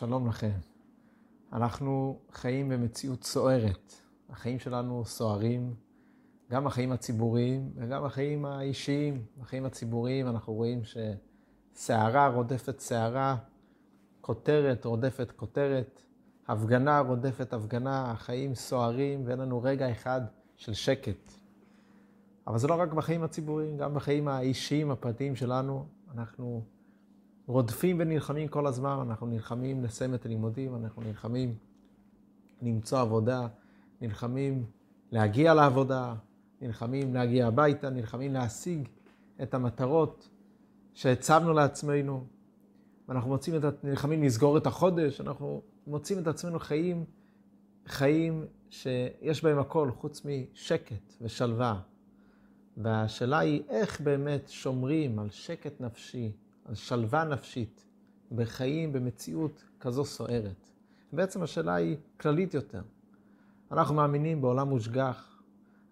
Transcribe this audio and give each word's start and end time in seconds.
שלום 0.00 0.28
לכם. 0.28 0.50
אנחנו 1.52 2.18
חיים 2.32 2.68
במציאות 2.68 3.24
סוערת. 3.24 3.92
החיים 4.30 4.58
שלנו 4.58 5.04
סוערים, 5.04 5.74
גם 6.50 6.66
החיים 6.66 6.92
הציבוריים 6.92 7.72
וגם 7.76 8.04
החיים 8.04 8.44
האישיים. 8.44 9.24
החיים 9.40 9.64
הציבוריים 9.64 10.28
אנחנו 10.28 10.52
רואים 10.52 10.80
שסערה 10.84 12.28
רודפת 12.28 12.80
סערה, 12.80 13.36
כותרת 14.20 14.84
רודפת 14.84 15.32
כותרת, 15.36 16.02
הפגנה 16.48 17.00
רודפת 17.00 17.52
הפגנה, 17.52 18.10
החיים 18.10 18.54
סוערים 18.54 19.22
ואין 19.26 19.38
לנו 19.38 19.62
רגע 19.62 19.90
אחד 19.90 20.20
של 20.56 20.74
שקט. 20.74 21.32
אבל 22.46 22.58
זה 22.58 22.68
לא 22.68 22.74
רק 22.74 22.92
בחיים 22.92 23.22
הציבוריים, 23.22 23.76
גם 23.76 23.94
בחיים 23.94 24.28
האישיים, 24.28 24.90
הפרטיים 24.90 25.36
שלנו, 25.36 25.86
אנחנו 26.14 26.62
רודפים 27.46 27.96
ונלחמים 28.00 28.48
כל 28.48 28.66
הזמן, 28.66 28.98
אנחנו 29.08 29.26
נלחמים 29.26 29.84
לסיים 29.84 30.14
את 30.14 30.26
הלימודים, 30.26 30.76
אנחנו 30.76 31.02
נלחמים 31.02 31.54
למצוא 32.62 33.00
עבודה, 33.00 33.46
נלחמים 34.00 34.64
להגיע 35.12 35.54
לעבודה, 35.54 36.14
נלחמים 36.60 37.14
להגיע 37.14 37.46
הביתה, 37.46 37.90
נלחמים 37.90 38.32
להשיג 38.32 38.88
את 39.42 39.54
המטרות 39.54 40.28
שהצבנו 40.94 41.52
לעצמנו, 41.52 42.24
ואנחנו 43.08 43.30
מוצאים 43.30 43.56
את, 43.56 43.84
נלחמים 43.84 44.22
לסגור 44.22 44.58
את 44.58 44.66
החודש, 44.66 45.20
אנחנו 45.20 45.62
מוצאים 45.86 46.18
את 46.18 46.26
עצמנו 46.26 46.58
חיים, 46.58 47.04
חיים 47.86 48.44
שיש 48.70 49.44
בהם 49.44 49.58
הכל 49.58 49.90
חוץ 49.90 50.22
משקט 50.24 51.12
ושלווה. 51.20 51.80
והשאלה 52.76 53.38
היא 53.38 53.62
איך 53.68 54.00
באמת 54.00 54.48
שומרים 54.48 55.18
על 55.18 55.30
שקט 55.30 55.80
נפשי, 55.80 56.32
על 56.70 56.76
שלווה 56.76 57.24
נפשית, 57.24 57.84
בחיים, 58.32 58.92
במציאות 58.92 59.64
כזו 59.80 60.04
סוערת. 60.04 60.70
בעצם 61.12 61.42
השאלה 61.42 61.74
היא 61.74 61.96
כללית 62.20 62.54
יותר. 62.54 62.82
אנחנו 63.72 63.94
מאמינים 63.94 64.40
בעולם 64.40 64.68
מושגח, 64.68 65.42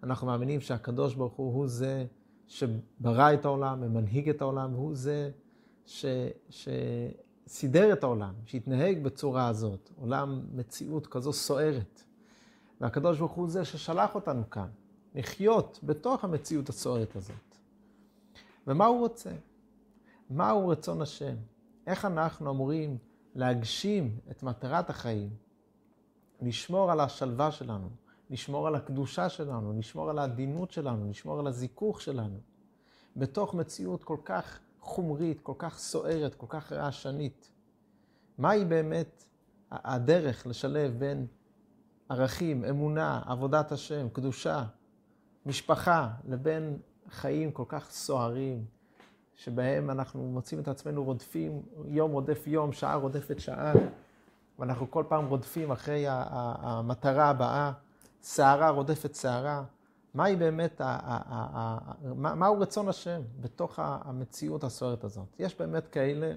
אנחנו 0.03 0.27
מאמינים 0.27 0.61
שהקדוש 0.61 1.15
ברוך 1.15 1.33
הוא 1.33 1.53
הוא 1.53 1.67
זה 1.67 2.05
שברא 2.47 3.33
את 3.33 3.45
העולם 3.45 3.79
ומנהיג 3.81 4.29
את 4.29 4.41
העולם, 4.41 4.73
והוא 4.73 4.95
זה 4.95 5.31
ש... 5.85 6.05
שסידר 6.49 7.93
את 7.93 8.03
העולם, 8.03 8.33
שהתנהג 8.45 9.03
בצורה 9.03 9.47
הזאת, 9.47 9.89
עולם 9.95 10.41
מציאות 10.53 11.07
כזו 11.07 11.33
סוערת. 11.33 12.03
והקדוש 12.81 13.19
ברוך 13.19 13.31
הוא 13.31 13.49
זה 13.49 13.65
ששלח 13.65 14.15
אותנו 14.15 14.49
כאן, 14.49 14.67
לחיות 15.15 15.79
בתוך 15.83 16.23
המציאות 16.23 16.69
הסוערת 16.69 17.15
הזאת. 17.15 17.55
ומה 18.67 18.85
הוא 18.85 18.99
רוצה? 18.99 19.31
מהו 20.29 20.67
רצון 20.67 21.01
השם? 21.01 21.35
איך 21.87 22.05
אנחנו 22.05 22.51
אמורים 22.51 22.97
להגשים 23.35 24.19
את 24.31 24.43
מטרת 24.43 24.89
החיים, 24.89 25.29
לשמור 26.41 26.91
על 26.91 26.99
השלווה 26.99 27.51
שלנו, 27.51 27.89
לשמור 28.29 28.67
על 28.67 28.75
הקדושה 28.75 29.29
שלנו, 29.29 29.79
לשמור 29.79 30.09
על 30.09 30.19
העדינות 30.19 30.71
שלנו, 30.71 31.09
לשמור 31.09 31.39
על 31.39 31.47
הזיכוך 31.47 32.01
שלנו, 32.01 32.39
בתוך 33.15 33.53
מציאות 33.53 34.03
כל 34.03 34.17
כך 34.25 34.59
חומרית, 34.79 35.41
כל 35.41 35.53
כך 35.57 35.77
סוערת, 35.77 36.35
כל 36.35 36.45
כך 36.49 36.71
רעשנית. 36.71 37.51
מהי 38.37 38.65
באמת 38.65 39.25
הדרך 39.71 40.47
לשלב 40.47 40.99
בין 40.99 41.27
ערכים, 42.09 42.65
אמונה, 42.65 43.21
עבודת 43.25 43.71
השם, 43.71 44.09
קדושה, 44.09 44.65
משפחה, 45.45 46.09
לבין 46.27 46.77
חיים 47.09 47.51
כל 47.51 47.65
כך 47.67 47.91
סוערים, 47.91 48.65
שבהם 49.39 49.89
אנחנו 49.89 50.23
מוצאים 50.23 50.59
את 50.59 50.67
עצמנו 50.67 51.03
רודפים, 51.03 51.61
יום 51.85 52.11
רודף 52.11 52.47
יום, 52.47 52.71
שעה 52.71 52.95
רודפת 52.95 53.39
שעה, 53.39 53.73
ואנחנו 54.59 54.91
כל 54.91 55.03
פעם 55.07 55.25
רודפים 55.25 55.71
אחרי 55.71 56.05
המטרה 56.09 57.29
הבאה, 57.29 57.71
סערה 58.21 58.69
רודפת 58.69 59.13
סערה. 59.13 59.63
מהי 60.13 60.35
באמת, 60.35 60.81
מהו 62.15 62.59
רצון 62.59 62.87
השם 62.87 63.21
בתוך 63.41 63.79
המציאות 63.83 64.63
הסוערת 64.63 65.03
הזאת? 65.03 65.27
יש 65.39 65.57
באמת 65.59 65.87
כאלה 65.87 66.33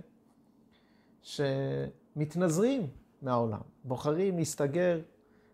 שמתנזרים 1.23 2.87
מהעולם, 3.23 3.61
בוחרים 3.85 4.37
להסתגר 4.37 5.01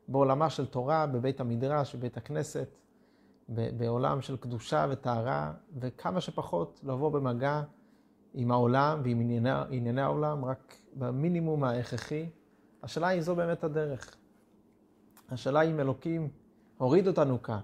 בעולמה 0.08 0.50
של 0.50 0.66
תורה, 0.66 1.06
בבית 1.06 1.41
המדרש, 1.41 1.94
בבית 1.94 2.16
הכנסת, 2.16 2.69
בעולם 3.48 4.20
של 4.20 4.36
קדושה 4.36 4.86
וטהרה, 4.91 5.53
וכמה 5.78 6.20
שפחות 6.20 6.81
לבוא 6.84 7.10
במגע 7.10 7.62
עם 8.34 8.50
העולם 8.50 9.00
ועם 9.04 9.20
ענייני, 9.20 9.50
ענייני 9.70 10.03
העולם, 10.03 10.44
רק 10.44 10.76
במינימום 10.94 11.64
ההכרחי. 11.64 12.28
השאלה 12.82 13.08
היא 13.08 13.22
זו 13.22 13.37
באמת 13.37 13.64
הדרך. 13.64 14.16
השאלה 15.28 15.60
היא 15.60 15.70
אם 15.70 15.81
אלוקים 15.81 16.28
הוריד 16.78 17.08
אותנו 17.08 17.42
כאן, 17.42 17.60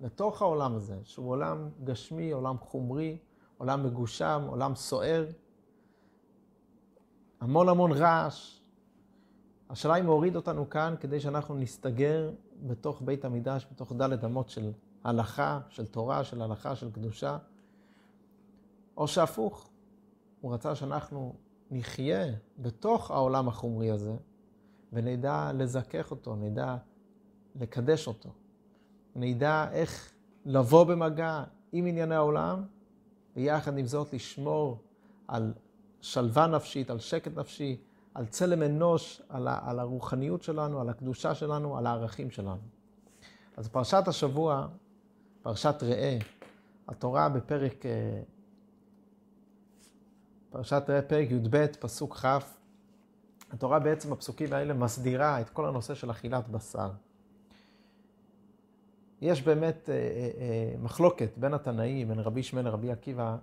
לתוך 0.00 0.42
העולם 0.42 0.74
הזה, 0.74 0.96
שהוא 1.04 1.30
עולם 1.30 1.68
גשמי, 1.84 2.30
עולם 2.30 2.58
חומרי, 2.58 3.18
עולם 3.58 3.86
מגושם, 3.86 4.42
עולם 4.46 4.74
סוער, 4.74 5.26
המון 7.40 7.68
המון 7.68 7.92
רעש. 7.92 8.60
השאלה 9.70 9.96
אם 9.96 10.06
הוריד 10.06 10.36
אותנו 10.36 10.70
כאן 10.70 10.94
כדי 11.00 11.20
שאנחנו 11.20 11.54
נסתגר 11.54 12.30
בתוך 12.66 13.02
בית 13.04 13.24
המקדש, 13.24 13.66
בתוך 13.72 13.92
דלת 13.92 14.24
אמות 14.24 14.48
של 14.48 14.72
הלכה, 15.04 15.60
של 15.68 15.86
תורה, 15.86 16.24
של 16.24 16.42
הלכה, 16.42 16.76
של 16.76 16.90
קדושה, 16.90 17.38
או 18.96 19.08
שהפוך, 19.08 19.68
הוא 20.40 20.54
רצה 20.54 20.74
שאנחנו 20.74 21.34
נחיה 21.70 22.24
בתוך 22.58 23.10
העולם 23.10 23.48
החומרי 23.48 23.90
הזה, 23.90 24.16
ונדע 24.92 25.50
לזכך 25.54 26.10
אותו, 26.10 26.36
נדע 26.36 26.76
לקדש 27.56 28.06
אותו, 28.06 28.30
נדע 29.16 29.66
איך 29.72 30.12
לבוא 30.44 30.84
במגע 30.84 31.44
עם 31.72 31.86
ענייני 31.86 32.14
העולם, 32.14 32.62
ויחד 33.36 33.78
עם 33.78 33.86
זאת 33.86 34.12
לשמור 34.12 34.78
על 35.28 35.52
שלווה 36.00 36.46
נפשית, 36.46 36.90
על 36.90 36.98
שקט 36.98 37.38
נפשי, 37.38 37.76
על 38.14 38.26
צלם 38.26 38.62
אנוש, 38.62 39.22
על, 39.28 39.48
ה, 39.48 39.58
על 39.62 39.78
הרוחניות 39.78 40.42
שלנו, 40.42 40.80
על 40.80 40.88
הקדושה 40.88 41.34
שלנו, 41.34 41.78
על 41.78 41.86
הערכים 41.86 42.30
שלנו. 42.30 42.60
אז 43.56 43.68
פרשת 43.68 44.02
השבוע 44.06 44.66
פרשת 45.48 45.82
ראה, 45.82 46.18
התורה 46.88 47.28
בפרק, 47.28 47.86
אה, 47.86 48.20
פרשת 50.50 50.82
ראה 50.88 51.02
פרק 51.02 51.30
י"ב, 51.30 51.66
פסוק 51.66 52.16
כ', 52.16 52.26
התורה 53.52 53.78
בעצם 53.78 54.10
בפסוקים 54.10 54.52
האלה 54.52 54.74
מסדירה 54.74 55.40
את 55.40 55.50
כל 55.50 55.66
הנושא 55.66 55.94
של 55.94 56.10
אכילת 56.10 56.48
בשר. 56.48 56.90
יש 59.20 59.42
באמת 59.42 59.90
אה, 59.90 59.94
אה, 59.94 60.74
מחלוקת 60.82 61.30
בין 61.36 61.54
התנאים, 61.54 62.08
בין 62.08 62.18
רבי 62.18 62.40
ישמעאל 62.40 62.64
לרבי 62.64 62.92
עקיבא, 62.92 63.36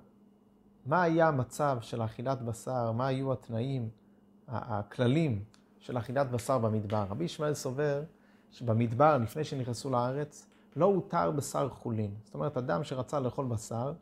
מה 0.86 1.04
היה 1.04 1.28
המצב 1.28 1.78
של 1.82 2.02
אכילת 2.02 2.42
בשר, 2.42 2.92
מה 2.92 3.08
היו 3.08 3.34
התנאים, 3.34 3.90
הכללים 4.48 5.44
של 5.80 5.98
אכילת 5.98 6.32
בשר 6.32 6.58
במדבר. 6.58 7.06
רבי 7.10 7.24
ישמעאל 7.24 7.54
סובר 7.54 8.04
שבמדבר, 8.52 9.18
לפני 9.18 9.44
שנכנסו 9.44 9.90
לארץ, 9.90 10.48
לא 10.76 10.86
הותר 10.86 11.32
בשר 11.32 11.70
חולין. 11.70 12.12
זאת 12.24 12.34
אומרת, 12.34 12.58
אדם 12.58 12.84
שרצה 12.84 13.20
לאכול 13.20 13.46
בשר, 13.46 13.94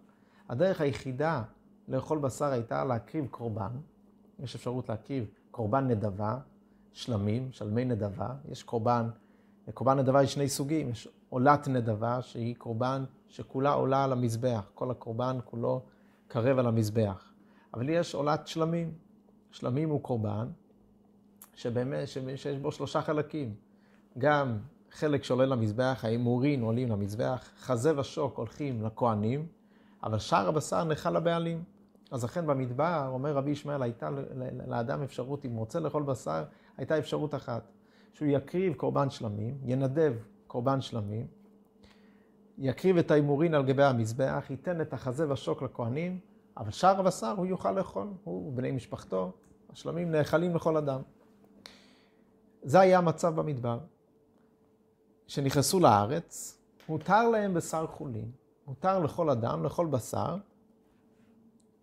הדרך 0.50 0.82
היחידה 0.82 1.44
לאכול 1.88 2.20
בשר 2.20 2.46
הייתה 2.46 2.84
להקריב 2.84 3.28
קורבן. 3.32 3.72
יש 4.40 4.56
אפשרות 4.56 4.90
להקריב 4.90 5.26
קורבן 5.52 5.88
נדבה, 5.88 6.38
שלמים, 6.94 7.52
שלמי 7.52 7.86
נדבה. 7.86 8.36
יש 8.50 8.64
קורבן, 8.64 9.10
קורבן 9.74 10.00
נדבה 10.00 10.24
יש 10.24 10.34
שני 10.34 10.50
סוגים. 10.50 10.90
יש 10.90 11.08
עולת 11.30 11.68
נדבה, 11.68 12.22
שהיא 12.22 12.56
קורבן 12.56 13.04
שכולה 13.28 13.74
עולה 13.74 14.04
על 14.04 14.12
המזבח. 14.12 14.70
כל 14.74 14.92
הקורבן 14.92 15.38
כולו 15.46 15.82
קרב 16.28 16.60
על 16.60 16.68
המזבח. 16.68 17.34
אבל 17.74 17.90
יש 17.90 18.16
עולת 18.16 18.48
שלמים. 18.48 18.94
שלמים 19.52 19.90
הוא 19.90 20.02
קורבן 20.02 20.48
שבאמת, 21.54 22.08
שיש 22.36 22.58
בו 22.58 22.72
שלושה 22.72 23.02
חלקים. 23.02 23.56
גם 24.18 24.58
חלק 24.94 25.24
שעולה 25.24 25.46
למזבח, 25.46 26.00
ההימורים 26.04 26.62
עולים 26.62 26.90
למזבח, 26.90 27.50
חזה 27.60 28.00
ושוק 28.00 28.38
הולכים 28.38 28.86
לכהנים, 28.86 29.48
אבל 30.04 30.20
שאר 30.20 30.48
הבשר 30.48 30.84
נאכל 30.84 31.10
לבעלים. 31.12 31.64
אז 32.12 32.24
לכן 32.24 32.48
במדבר, 32.48 33.10
אומר 33.14 33.34
רבי 33.34 33.52
ישמעאל, 33.52 33.84
הייתה 33.84 34.10
לאדם 34.68 35.04
אפשרות, 35.04 35.46
אם 35.46 35.52
הוא 35.52 35.60
רוצה 35.60 35.80
לאכול 35.80 36.04
בשר, 36.04 36.44
הייתה 36.78 36.98
אפשרות 36.98 37.36
אחת, 37.36 37.72
שהוא 38.14 38.28
יקריב 38.28 38.74
קורבן 38.74 39.10
שלמים, 39.10 39.58
ינדב 39.66 40.14
קורבן 40.48 40.82
שלמים, 40.82 41.28
יקריב 42.58 42.98
את 42.98 43.12
ההימורין 43.12 43.54
על 43.54 43.66
גבי 43.66 43.84
המזבח, 43.84 44.46
ייתן 44.50 44.82
את 44.82 44.94
החזה 44.94 45.30
והשוק 45.30 45.62
לכהנים, 45.62 46.20
אבל 46.58 46.72
שאר 46.72 47.00
הבשר 47.00 47.34
הוא 47.38 47.46
יוכל 47.46 47.72
לאכול, 47.72 48.08
הוא 48.24 48.48
ובני 48.48 48.72
משפחתו, 48.72 49.32
השלמים 49.70 50.12
נאכלים 50.12 50.56
לכל 50.56 50.78
אדם. 50.78 51.02
זה 52.64 52.80
היה 52.80 52.98
המצב 52.98 53.36
במדבר. 53.36 53.80
שנכנסו 55.34 55.80
לארץ, 55.80 56.58
מותר 56.90 57.30
להם 57.30 57.54
בשר 57.54 57.88
חולין. 57.88 58.32
מותר 58.68 59.00
לכל 59.00 59.30
אדם 59.30 59.64
לאכול 59.64 59.88
בשר, 59.88 60.38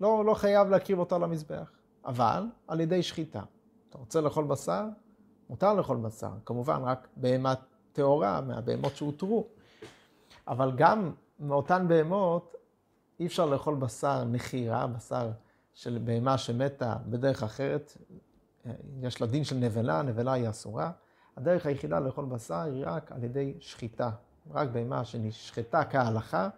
לא, 0.00 0.24
לא 0.24 0.34
חייב 0.34 0.68
להקריב 0.68 0.98
אותו 0.98 1.18
למזבח, 1.18 1.70
אבל 2.04 2.46
על 2.66 2.80
ידי 2.80 3.02
שחיטה. 3.02 3.42
אתה 3.88 3.98
רוצה 3.98 4.20
לאכול 4.20 4.44
בשר? 4.44 4.84
מותר 5.50 5.74
לאכול 5.74 5.96
בשר. 5.96 6.30
כמובן, 6.44 6.82
רק 6.82 7.08
בהמה 7.16 7.54
טהורה, 7.92 8.40
מהבהמות 8.40 8.96
שהותרו. 8.96 9.46
אבל 10.48 10.72
גם 10.76 11.12
מאותן 11.40 11.88
בהמות, 11.88 12.54
אי 13.20 13.26
אפשר 13.26 13.46
לאכול 13.46 13.74
בשר 13.74 14.24
נחירה, 14.24 14.86
בשר 14.86 15.30
של 15.74 15.98
בהמה 16.04 16.38
שמתה 16.38 16.96
בדרך 17.06 17.42
אחרת. 17.42 17.96
יש 19.02 19.20
לה 19.20 19.26
דין 19.26 19.44
של 19.44 19.56
נבלה, 19.56 20.02
נבלה 20.02 20.32
היא 20.32 20.50
אסורה. 20.50 20.90
הדרך 21.40 21.66
היחידה 21.66 22.00
לאכול 22.00 22.24
בשר 22.24 22.60
היא 22.60 22.84
רק 22.86 23.12
על 23.12 23.24
ידי 23.24 23.54
שחיטה. 23.60 24.10
רק 24.50 24.68
בהמה 24.68 25.04
שנשחטה 25.04 25.84
כהלכה, 25.84 26.48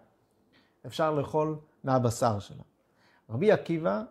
אפשר 0.86 1.10
לאכול 1.10 1.58
מהבשר 1.84 2.38
שלה. 2.38 2.62
רבי 3.30 3.52
עקיבא 3.52 4.02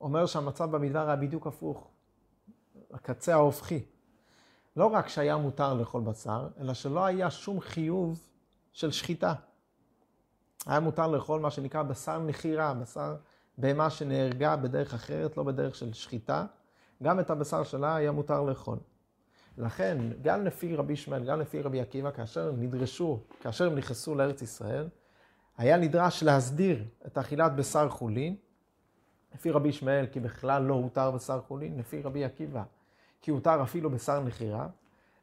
אומר 0.00 0.26
שהמצב 0.26 0.70
במדבר 0.70 1.06
היה 1.06 1.16
בדיוק 1.16 1.46
הפוך, 1.46 1.88
הקצה 2.92 3.34
ההופכי. 3.34 3.84
לא 4.76 4.86
רק 4.86 5.08
שהיה 5.08 5.36
מותר 5.36 5.74
לאכול 5.74 6.02
בשר, 6.02 6.48
אלא 6.60 6.74
שלא 6.74 7.04
היה 7.04 7.30
שום 7.30 7.60
חיוב 7.60 8.28
של 8.72 8.90
שחיטה. 8.90 9.34
היה 10.66 10.80
מותר 10.80 11.06
לאכול 11.06 11.40
מה 11.40 11.50
שנקרא 11.50 11.82
בשר 11.82 12.18
נחירה, 12.18 12.74
בשר 12.74 13.16
בהמה 13.58 13.90
שנהרגה 13.90 14.56
בדרך 14.56 14.94
אחרת, 14.94 15.36
לא 15.36 15.42
בדרך 15.42 15.74
של 15.74 15.92
שחיטה. 15.92 16.46
גם 17.02 17.20
את 17.20 17.30
הבשר 17.30 17.64
שלה 17.64 17.96
היה 17.96 18.12
מותר 18.12 18.42
לאכול. 18.42 18.78
לכן, 19.58 19.98
גם 20.22 20.44
לפי 20.44 20.76
רבי 20.76 20.92
ישמעאל, 20.92 21.24
גם 21.24 21.40
לפי 21.40 21.62
רבי 21.62 21.80
עקיבא, 21.80 22.10
כאשר 22.10 22.48
הם 22.48 22.62
נדרשו, 22.62 23.20
כאשר 23.40 23.66
הם 23.66 23.74
נכנסו 23.74 24.14
לארץ 24.14 24.42
ישראל, 24.42 24.88
היה 25.58 25.76
נדרש 25.76 26.22
להסדיר 26.22 26.84
את 27.06 27.18
אכילת 27.18 27.56
בשר 27.56 27.88
חולין, 27.88 28.36
לפי 29.34 29.50
רבי 29.50 29.68
ישמעאל, 29.68 30.06
כי 30.06 30.20
בכלל 30.20 30.62
לא 30.62 30.74
הותר 30.74 31.10
בשר 31.10 31.40
חולין, 31.40 31.78
לפי 31.78 32.02
רבי 32.02 32.24
עקיבא, 32.24 32.62
כי 33.22 33.30
הותר 33.30 33.62
אפילו 33.62 33.90
בשר 33.90 34.20
נחירה, 34.20 34.66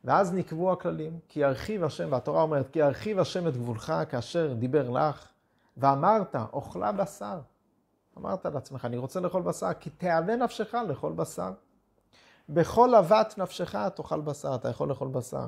ואז 0.03 0.33
נקבעו 0.33 0.71
הכללים, 0.71 1.19
כי 1.27 1.39
ירחיב 1.39 1.83
השם, 1.83 2.11
והתורה 2.11 2.41
אומרת, 2.41 2.69
כי 2.71 2.79
ירחיב 2.79 3.19
השם 3.19 3.47
את 3.47 3.57
גבולך 3.57 3.93
כאשר 4.09 4.53
דיבר 4.53 4.89
לך, 4.89 5.27
ואמרת, 5.77 6.35
אוכלה 6.53 6.91
בשר. 6.91 7.39
אמרת 8.17 8.45
לעצמך, 8.45 8.85
אני 8.85 8.97
רוצה 8.97 9.19
לאכול 9.19 9.41
בשר, 9.41 9.73
כי 9.79 9.89
תאווה 9.89 10.35
נפשך 10.35 10.73
לאכול 10.73 11.13
בשר. 11.13 11.51
בכל 12.49 12.95
אבת 12.95 13.37
נפשך 13.37 13.75
תאכל 13.95 14.21
בשר, 14.21 14.55
אתה 14.55 14.69
יכול 14.69 14.89
לאכול 14.89 15.07
בשר. 15.07 15.47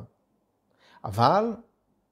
אבל, 1.03 1.53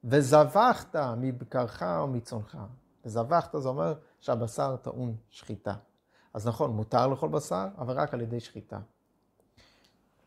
וזבחת 0.04 0.96
מבקרך 1.16 1.82
או 1.82 2.06
מצונך. 2.06 2.58
וזבחת 3.04 3.54
זה 3.58 3.68
אומר 3.68 3.94
שהבשר 4.20 4.76
טעון 4.76 5.16
שחיטה. 5.30 5.74
אז 6.34 6.48
נכון, 6.48 6.70
מותר 6.70 7.06
לאכול 7.06 7.28
בשר, 7.28 7.66
אבל 7.78 7.94
רק 7.94 8.14
על 8.14 8.20
ידי 8.20 8.40
שחיטה. 8.40 8.78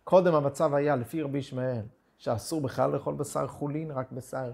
קודם 0.03 0.35
המצב 0.35 0.73
היה, 0.73 0.95
לפי 0.95 1.21
רבי 1.21 1.37
ישמעאל, 1.37 1.85
שאסור 2.17 2.61
בכלל 2.61 2.91
לאכול 2.91 3.13
בשר 3.15 3.47
חולין, 3.47 3.91
רק 3.91 4.11
בשר 4.11 4.51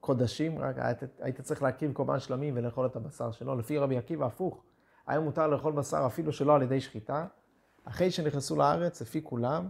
קודשים, 0.00 0.58
רק 0.58 0.78
היית, 0.78 0.98
היית 1.20 1.40
צריך 1.40 1.62
להקים 1.62 1.94
קורבן 1.94 2.20
שלמים 2.20 2.54
ולאכול 2.56 2.86
את 2.86 2.96
הבשר 2.96 3.30
שלו. 3.30 3.56
לפי 3.56 3.78
רבי 3.78 3.98
עקיבא, 3.98 4.26
הפוך, 4.26 4.62
היה 5.06 5.20
מותר 5.20 5.46
לאכול 5.46 5.72
בשר 5.72 6.06
אפילו 6.06 6.32
שלא 6.32 6.54
על 6.54 6.62
ידי 6.62 6.80
שחיטה. 6.80 7.26
אחרי 7.84 8.10
שנכנסו 8.10 8.56
לארץ, 8.56 9.02
לפי 9.02 9.22
כולם, 9.22 9.68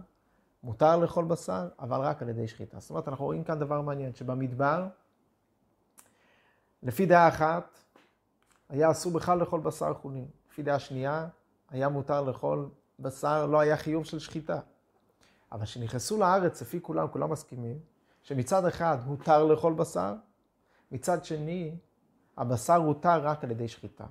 מותר 0.63 0.97
לאכול 0.97 1.25
בשר, 1.25 1.67
אבל 1.79 1.99
רק 1.99 2.21
על 2.21 2.29
ידי 2.29 2.47
שחיטה. 2.47 2.79
זאת 2.79 2.89
אומרת, 2.89 3.07
אנחנו 3.07 3.25
רואים 3.25 3.43
כאן 3.43 3.59
דבר 3.59 3.81
מעניין, 3.81 4.13
שבמדבר, 4.13 4.87
לפי 6.83 7.05
דעה 7.05 7.27
אחת, 7.27 7.79
היה 8.69 8.91
אסור 8.91 9.11
בכלל 9.11 9.39
לאכול 9.39 9.59
בשר 9.59 9.93
חולין. 9.93 10.27
לפי 10.51 10.63
דעה 10.63 10.79
שנייה, 10.79 11.27
היה 11.69 11.89
מותר 11.89 12.21
לאכול 12.21 12.69
בשר, 12.99 13.45
לא 13.45 13.59
היה 13.59 13.77
חיוב 13.77 14.05
של 14.05 14.19
שחיטה. 14.19 14.59
אבל 15.51 15.65
כשנכנסו 15.65 16.17
לארץ, 16.17 16.61
לפי 16.61 16.81
כולם, 16.81 17.07
כולם 17.07 17.29
מסכימים, 17.29 17.79
שמצד 18.23 18.65
אחד 18.65 18.97
הותר 19.05 19.45
לאכול 19.45 19.73
בשר, 19.73 20.13
מצד 20.91 21.25
שני, 21.25 21.75
הבשר 22.37 22.75
הותר 22.75 23.27
רק 23.27 23.43
על 23.43 23.51
ידי 23.51 23.67
שחיטה. 23.67 24.05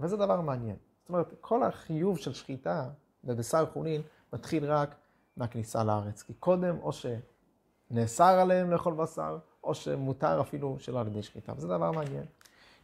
וזה 0.00 0.16
דבר 0.16 0.40
מעניין. 0.40 0.76
זאת 1.00 1.08
אומרת, 1.08 1.34
כל 1.40 1.62
החיוב 1.62 2.18
של 2.18 2.32
שחיטה 2.32 2.90
בבשר 3.26 3.66
חולין 3.66 4.02
מתחיל 4.32 4.64
רק 4.64 4.94
מהכניסה 5.36 5.84
לארץ. 5.84 6.22
כי 6.22 6.34
קודם, 6.34 6.76
או 6.82 6.90
שנאסר 6.92 8.24
עליהם 8.24 8.70
לאכול 8.70 8.94
בשר, 8.94 9.38
או 9.64 9.74
שמותר 9.74 10.40
אפילו 10.40 10.76
שלא 10.80 11.00
על 11.00 11.06
ידי 11.06 11.22
שחיטה. 11.22 11.52
וזה 11.56 11.68
דבר 11.68 11.90
מעניין. 11.90 12.24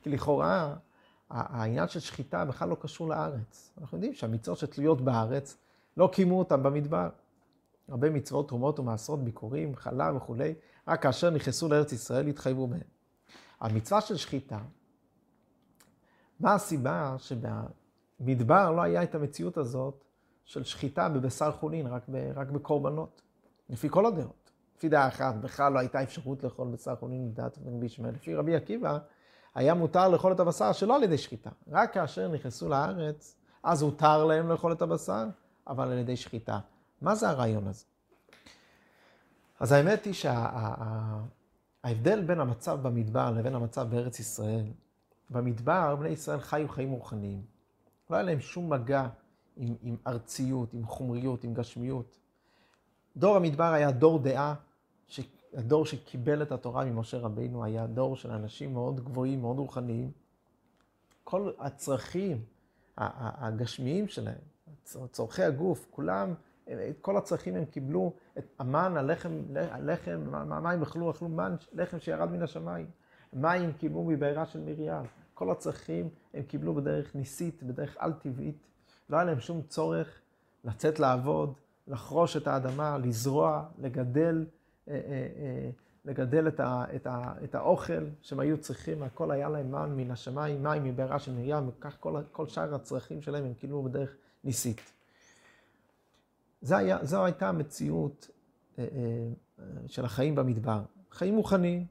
כי 0.03 0.11
לכאורה, 0.11 0.75
העניין 1.31 1.89
של 1.89 2.01
שחיטה 2.01 2.45
בכלל 2.45 2.69
לא 2.69 2.77
קשור 2.81 3.09
לארץ. 3.09 3.73
אנחנו 3.81 3.97
יודעים 3.97 4.15
שהמצוות 4.15 4.59
שתלויות 4.59 5.01
בארץ, 5.01 5.57
לא 5.97 6.11
קיימו 6.13 6.39
אותן 6.39 6.63
במדבר. 6.63 7.09
הרבה 7.89 8.11
מצוות, 8.11 8.49
תרומות 8.49 8.79
ומעשרות, 8.79 9.25
ביקורים, 9.25 9.77
חלה 9.77 10.13
וכולי, 10.17 10.55
רק 10.89 11.03
כאשר 11.03 11.31
נכנסו 11.31 11.69
לארץ 11.69 11.93
ישראל 11.93 12.27
התחייבו 12.27 12.67
בהן. 12.67 12.81
המצווה 13.61 14.01
של 14.01 14.17
שחיטה, 14.17 14.59
מה 16.41 16.55
הסיבה 16.55 17.17
שבמדבר 17.19 18.71
לא 18.71 18.83
היה 18.83 19.03
את 19.03 19.15
המציאות 19.15 19.57
הזאת 19.57 20.05
של 20.45 20.65
שחיטה 20.65 21.09
בבשר 21.09 21.53
חולין, 21.53 21.87
רק, 21.87 22.03
ב, 22.09 22.33
רק 22.35 22.49
בקורבנות, 22.49 23.23
לפי 23.69 23.89
כל 23.91 24.07
הדעות. 24.07 24.51
לפי 24.77 24.89
דעה 24.89 25.09
אחת, 25.09 25.35
בכלל 25.35 25.73
לא 25.73 25.79
הייתה 25.79 26.03
אפשרות 26.03 26.45
לאכול 26.45 26.69
בשר 26.69 26.97
חולין 26.97 27.29
לדעת 27.29 27.59
בן 27.59 27.81
בישמעאל. 27.81 28.15
לפי 28.15 28.35
רבי 28.35 28.57
עקיבא, 28.57 28.99
היה 29.55 29.75
מותר 29.75 30.09
לאכול 30.09 30.33
את 30.33 30.41
הבשר 30.41 30.73
שלא 30.73 30.97
על 30.97 31.03
ידי 31.03 31.19
שחיטה. 31.19 31.51
רק 31.69 31.95
כאשר 31.95 32.29
נכנסו 32.29 32.69
לארץ, 32.69 33.37
אז 33.63 33.83
הותר 33.83 34.25
להם 34.25 34.49
לאכול 34.49 34.73
את 34.73 34.83
הבשר, 34.83 35.25
אבל 35.67 35.93
על 35.93 35.99
ידי 35.99 36.17
שחיטה. 36.17 36.59
מה 37.03 37.15
זה 37.15 37.29
הרעיון 37.29 37.67
הזה? 37.67 37.85
אז 39.61 39.73
האמת 39.73 40.05
היא 40.05 40.15
שההבדל 40.15 41.21
שה, 42.21 42.27
בין 42.27 42.41
המצב 42.41 42.79
במדבר 42.83 43.31
לבין 43.31 43.55
המצב 43.55 43.87
בארץ 43.91 44.21
ישראל, 44.21 44.67
במדבר 45.31 45.97
בני 45.97 46.09
ישראל 46.09 46.41
חיו 46.41 46.69
חיים 46.69 46.93
רוחניים. 46.93 47.43
לא 48.11 48.17
היה 48.17 48.25
להם 48.25 48.41
שום 48.41 48.73
מגע 48.73 49.07
עם, 49.57 49.75
עם 49.83 49.97
ארציות, 50.07 50.75
עם 50.75 50.87
חומריות, 50.87 51.45
עם 51.45 51.55
גשמיות. 51.55 52.19
דור 53.17 53.37
המדבר 53.37 53.73
היה 53.73 53.91
דור 53.91 54.19
דעה, 54.19 54.55
ש... 55.07 55.21
הדור 55.55 55.87
שקיבל 55.87 56.43
את 56.43 56.53
התורה 56.53 56.85
ממשה 56.85 57.19
רבינו 57.19 57.65
היה 57.65 57.87
דור 57.87 58.17
של 58.17 58.31
אנשים 58.31 58.73
מאוד 58.73 59.05
גבוהים, 59.05 59.41
מאוד 59.41 59.59
רוחניים. 59.59 60.11
כל 61.25 61.51
הצרכים 61.59 62.45
הגשמיים 62.97 64.09
שלהם, 64.09 64.39
צורכי 65.13 65.43
הגוף, 65.43 65.87
כולם 65.91 66.35
כל 67.01 67.17
הצרכים 67.17 67.57
הם 67.57 67.65
קיבלו, 67.65 68.13
את 68.39 68.45
המן, 68.59 68.97
הלחם, 68.97 69.43
הלחם, 69.57 70.35
הם 70.35 70.83
אכלו? 70.83 71.11
אכלו 71.11 71.29
מן, 71.29 71.55
לחם 71.73 72.01
שירד 72.01 72.31
מן 72.31 72.43
השמיים. 72.43 72.87
מים 73.33 73.73
קיבלו 73.73 74.05
מבעירה 74.05 74.47
של 74.47 74.61
מרים. 74.61 75.05
כל 75.35 75.51
הצרכים 75.51 76.09
הם 76.35 76.43
קיבלו 76.43 76.75
בדרך 76.75 77.15
ניסית, 77.15 77.63
בדרך 77.63 77.97
על-טבעית. 77.99 78.67
לא 79.13 79.17
היה 79.17 79.25
להם 79.25 79.41
שום 79.41 79.63
צורך 79.63 80.21
לצאת 80.65 81.01
לעבוד, 81.01 81.55
לחרוש 81.89 82.37
את 82.37 82.47
האדמה, 82.47 82.99
לזרוע, 82.99 83.65
לגדל, 83.79 84.47
אה, 84.89 84.95
אה, 84.95 85.01
אה, 85.37 85.71
לגדל 86.05 86.49
את, 86.49 86.61
ה, 86.61 86.85
את, 86.97 87.07
ה, 87.07 87.33
את 87.45 87.55
האוכל 87.55 88.05
שהם 88.23 88.41
היו 88.41 88.59
צריכים, 88.59 89.03
הכל 89.03 89.31
היה 89.31 89.49
להם 89.49 89.71
מן 89.71 89.95
מן 89.97 90.11
השמיים, 90.11 90.63
מים 90.63 90.85
מבעירה 90.85 91.19
של 91.19 91.33
מרים, 91.33 91.69
וכך 91.69 91.97
כל, 92.01 92.23
כל 92.33 92.49
שאר 92.49 92.75
הצרכים 92.75 93.23
שלהם 93.23 93.45
הם 93.45 93.55
קיבלו 93.55 93.83
בדרך 93.83 94.17
ניסית. 94.45 94.93
היה, 96.71 96.99
זו 97.03 97.25
הייתה 97.25 97.49
המציאות 97.49 98.31
של 99.87 100.05
החיים 100.05 100.35
במדבר. 100.35 100.83
חיים 101.11 101.35
מוכנים. 101.35 101.87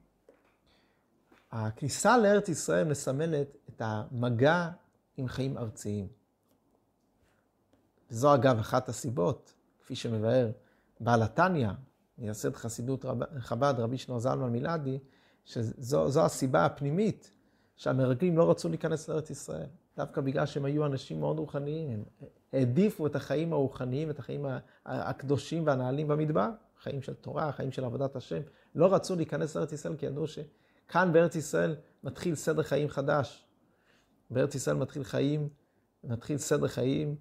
הכניסה 1.52 2.18
לארץ 2.18 2.50
ישראל 2.50 2.88
מסמלת 2.88 3.48
את 3.70 3.82
המגע 3.86 4.70
עם 5.18 5.28
חיים 5.28 5.58
ארציים. 5.58 6.21
וזו 8.12 8.36
אגב 8.36 8.60
אחת 8.60 8.90
הסיבות, 8.90 9.54
כפי 9.80 9.96
שמבאר 9.96 10.52
בעל 11.00 11.24
התניא, 11.24 11.70
מייסד 12.18 12.56
חסידות 12.56 13.06
רב, 13.06 13.40
חב"ד, 13.40 13.74
רבי 13.78 13.98
שנור 13.98 14.20
זלמן 14.20 14.50
מילדי, 14.50 15.00
שזו 15.46 16.26
הסיבה 16.26 16.66
הפנימית 16.66 17.32
שהמרגלים 17.76 18.38
לא 18.38 18.52
רצו 18.52 18.70
להיכנס 18.70 19.10
לארץ 19.10 19.30
ישראל. 19.30 19.68
דווקא 19.98 20.22
בגלל 20.22 20.46
שהם 20.46 20.66
היו 20.66 20.86
אנשים 20.86 21.20
מאוד 21.20 21.40
רוחניים, 21.40 21.90
הם 21.90 22.04
העדיפו 22.54 23.08
את 23.08 23.16
החיים 23.16 23.54
הרוחניים, 23.54 24.10
את 24.10 24.20
החיים 24.20 24.46
הקדושים 24.86 25.66
והנעלים 25.68 26.08
במדבר, 26.08 26.50
חיים 26.82 27.02
של 27.02 27.14
תורה, 27.14 27.52
חיים 27.52 27.72
של 27.72 27.86
עבודת 27.86 28.16
השם. 28.16 28.42
לא 28.76 28.94
רצו 28.94 29.16
להיכנס 29.16 29.56
לארץ 29.56 29.72
ישראל 29.72 29.96
כי 29.96 30.06
ידעו 30.06 30.26
שכאן 30.28 31.14
בארץ 31.14 31.36
ישראל 31.36 31.76
מתחיל 32.04 32.36
סדר 32.36 32.64
חיים 32.64 32.90
חדש. 32.90 33.46
בארץ 34.30 34.56
ישראל 34.56 34.76
מתחיל 34.76 35.04
חיים, 35.04 35.50
מתחיל 36.04 36.38
סדר 36.38 36.68
חיים, 36.68 37.16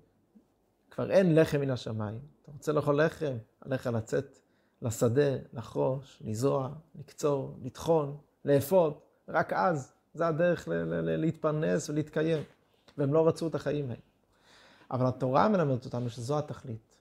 כבר 0.91 1.11
אין 1.11 1.35
לחם 1.35 1.61
מן 1.61 1.71
השמיים. 1.71 2.19
אתה 2.43 2.53
רוצה 2.53 2.73
לאכול 2.73 3.03
לחם? 3.03 3.37
עליך 3.61 3.87
לצאת 3.87 4.39
לשדה, 4.83 5.37
לחרוש, 5.53 6.23
לזרוע, 6.25 6.69
לקצור, 6.99 7.59
לטחון, 7.63 8.17
לאפוד, 8.45 8.95
רק 9.29 9.53
אז. 9.53 9.93
זה 10.15 10.27
הדרך 10.27 10.69
להתפרנס 11.03 11.91
ולהתקיים. 11.91 12.43
והם 12.99 13.15
לא 13.15 13.29
רצו 13.29 13.47
את 13.47 13.55
החיים 13.55 13.85
האלה. 13.85 14.01
אבל 14.91 15.07
התורה 15.07 15.49
מלמדת 15.49 15.85
אותנו 15.85 16.11
שזו 16.11 16.39
התכלית. 16.39 16.97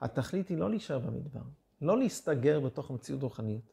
התכלית 0.00 0.48
היא 0.48 0.58
לא 0.58 0.70
להישאר 0.70 0.98
במדבר, 0.98 1.40
לא 1.82 1.98
להסתגר 1.98 2.60
בתוך 2.60 2.90
מציאות 2.90 3.22
רוחנית. 3.22 3.72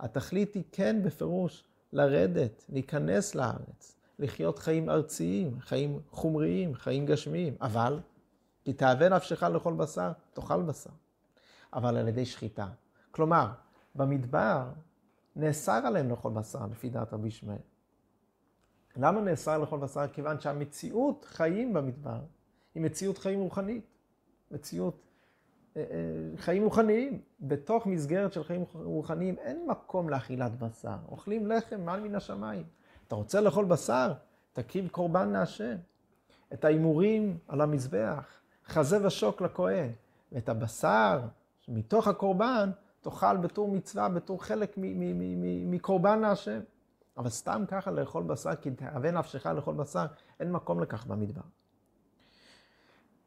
התכלית 0.00 0.54
היא 0.54 0.62
כן 0.72 1.02
בפירוש 1.04 1.64
לרדת, 1.92 2.64
להיכנס 2.68 3.34
לארץ, 3.34 3.96
לחיות 4.18 4.58
חיים 4.58 4.90
ארציים, 4.90 5.60
חיים 5.60 6.00
חומריים, 6.10 6.74
חיים 6.74 7.06
גשמיים, 7.06 7.54
אבל 7.60 7.98
כי 8.64 8.72
תאווה 8.72 9.08
נפשך 9.08 9.42
לאכול 9.42 9.74
בשר, 9.74 10.12
תאכל 10.32 10.62
בשר, 10.62 10.90
אבל 11.72 11.96
על 11.96 12.08
ידי 12.08 12.26
שחיטה. 12.26 12.68
כלומר, 13.10 13.48
במדבר 13.94 14.64
נאסר 15.36 15.86
עליהם 15.86 16.10
לאכול 16.10 16.32
בשר, 16.32 16.66
לפי 16.70 16.90
דעת 16.90 17.12
רבי 17.12 17.28
ישמעאל. 17.28 17.58
למה 18.96 19.20
נאסר 19.20 19.58
לאכול 19.58 19.80
בשר? 19.80 20.08
כיוון 20.12 20.40
שהמציאות 20.40 21.24
חיים 21.24 21.72
במדבר 21.72 22.20
היא 22.74 22.82
מציאות 22.82 23.18
חיים 23.18 23.40
רוחנית. 23.40 23.84
מציאות 24.50 25.00
אה, 25.76 25.82
אה, 25.82 26.36
חיים 26.36 26.64
רוחניים. 26.64 27.20
בתוך 27.40 27.86
מסגרת 27.86 28.32
של 28.32 28.44
חיים 28.44 28.64
רוחניים 28.74 29.36
אין 29.38 29.66
מקום 29.66 30.08
לאכילת 30.08 30.58
בשר. 30.58 30.96
אוכלים 31.08 31.46
לחם 31.46 31.80
מעל 31.80 32.00
מן 32.00 32.14
השמיים. 32.14 32.64
אתה 33.08 33.14
רוצה 33.14 33.40
לאכול 33.40 33.64
בשר? 33.64 34.12
תקריב 34.52 34.88
קורבן 34.88 35.28
להשם. 35.28 35.76
את 36.52 36.64
ההימורים 36.64 37.38
על 37.48 37.60
המזבח, 37.60 38.40
חזה 38.70 39.06
ושוק 39.06 39.40
לכהן. 39.40 39.92
ואת 40.32 40.48
הבשר 40.48 41.20
מתוך 41.68 42.08
הקורבן 42.08 42.70
תאכל 43.00 43.36
בתור 43.36 43.68
מצווה, 43.68 44.08
בתור 44.08 44.44
חלק 44.44 44.74
מקורבן 45.66 46.18
להשם. 46.20 46.60
אבל 47.16 47.28
סתם 47.28 47.64
ככה 47.68 47.90
לאכול 47.90 48.22
בשר, 48.22 48.56
כי 48.56 48.70
תאווה 48.70 49.10
נפשך 49.10 49.46
לאכול 49.46 49.74
בשר, 49.74 50.06
אין 50.40 50.52
מקום 50.52 50.80
לכך 50.80 51.06
במדבר. 51.06 51.42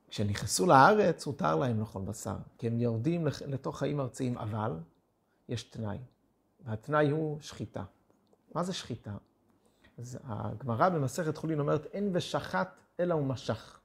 כשנכנסו 0.09 0.65
לארץ, 0.65 1.25
הותר 1.25 1.55
להם 1.55 1.79
לאכול 1.79 2.01
בשר, 2.01 2.35
כי 2.57 2.67
הם 2.67 2.79
יורדים 2.79 3.27
לתוך 3.47 3.79
חיים 3.79 3.99
ארציים, 3.99 4.37
אבל 4.37 4.79
יש 5.49 5.63
תנאי, 5.63 5.97
והתנאי 6.65 7.09
הוא 7.09 7.41
שחיטה. 7.41 7.83
מה 8.55 8.63
זה 8.63 8.73
שחיטה? 8.73 9.11
אז 9.97 10.19
הגמרא 10.23 10.89
במסכת 10.89 11.37
חולין 11.37 11.59
אומרת, 11.59 11.85
אין 11.85 12.09
ושחט 12.13 12.69
אלא 12.99 13.13
הוא 13.13 13.25
משך. 13.25 13.79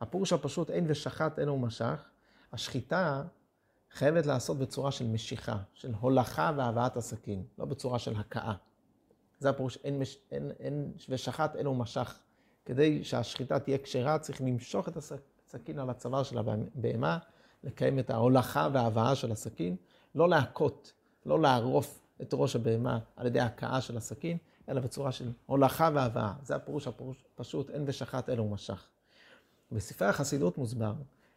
הפירוש 0.00 0.32
הפשוט, 0.32 0.70
אין 0.70 0.84
ושחט 0.88 1.38
אלא 1.38 1.50
הוא 1.50 1.60
משך. 1.60 2.02
השחיטה 2.52 3.22
חייבת 3.92 4.26
לעשות 4.26 4.58
בצורה 4.58 4.90
של 4.90 5.06
משיכה, 5.06 5.56
של 5.74 5.92
הולכה 6.00 6.52
והבאת 6.56 6.96
הסכין, 6.96 7.44
לא 7.58 7.64
בצורה 7.64 7.98
של 7.98 8.16
הכאה. 8.16 8.54
זה 9.38 9.50
הפירוש, 9.50 9.78
אין, 9.84 10.02
אין, 10.30 10.50
אין 10.60 10.92
ושחט 11.08 11.56
אלא 11.56 11.68
הוא 11.68 11.76
משך. 11.76 12.18
כדי 12.64 13.04
שהשחיטה 13.04 13.58
תהיה 13.58 13.78
כשרה, 13.78 14.18
צריך 14.18 14.40
למשוך 14.40 14.88
את 14.88 14.96
הסכין 14.96 15.78
על 15.78 15.90
הצוואר 15.90 16.22
של 16.22 16.38
הבהמה, 16.38 17.18
לקיים 17.64 17.98
את 17.98 18.10
ההולכה 18.10 18.68
וההבאה 18.72 19.14
של 19.14 19.32
הסכין, 19.32 19.76
לא 20.14 20.28
להכות, 20.28 20.92
לא 21.26 21.40
לערוף 21.40 22.00
את 22.22 22.30
ראש 22.32 22.56
הבהמה 22.56 22.98
על 23.16 23.26
ידי 23.26 23.40
הכאה 23.40 23.80
של 23.80 23.96
הסכין, 23.96 24.38
אלא 24.68 24.80
בצורה 24.80 25.12
של 25.12 25.32
הולכה 25.46 25.90
והבאה. 25.94 26.32
זה 26.42 26.56
הפירוש 26.56 26.86
הפירוש 26.86 27.24
פשוט, 27.34 27.70
אין 27.70 27.84
ושחט 27.86 28.28
אלא 28.28 28.42
הוא 28.42 28.50
משך. 28.50 28.88
בספרי 29.72 30.08
החסידות 30.08 30.58
מוסבר, 30.58 30.94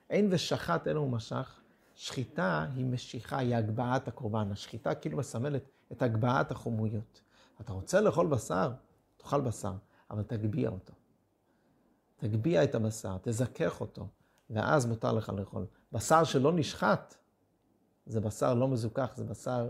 אין 0.10 0.28
ושחט 0.32 0.88
אלא 0.88 1.00
הוא 1.00 1.10
משך, 1.10 1.62
שחיטה 1.96 2.68
היא 2.76 2.86
משיכה, 2.86 3.38
היא 3.38 3.56
הגבהת 3.56 4.08
הקורבן. 4.08 4.52
השחיטה 4.52 4.96
כאילו 4.96 5.18
מסמלת 5.18 5.64
את 5.92 6.02
הגבהת 6.02 6.52
החומריות. 6.52 7.22
אתה 7.62 7.74
רוצה 7.74 8.02
לאכול 8.02 8.28
בשר? 8.28 8.72
תאכל 9.18 9.42
בשר, 9.42 9.74
אבל 10.12 10.24
תגביה 10.24 10.70
אותו. 10.70 10.94
תגביה 12.18 12.64
את 12.64 12.76
הבשר, 12.76 13.18
תזכך 13.22 13.82
אותו, 13.82 14.08
ואז 14.50 14.86
מותר 14.86 15.12
לך 15.12 15.30
לאכול. 15.30 15.66
בשר 15.92 16.24
שלא 16.24 16.54
נשחט, 16.54 17.16
זה 18.06 18.22
בשר 18.22 18.54
לא 18.54 18.68
מזוכח, 18.68 19.12
זה 19.16 19.24
בשר 19.24 19.70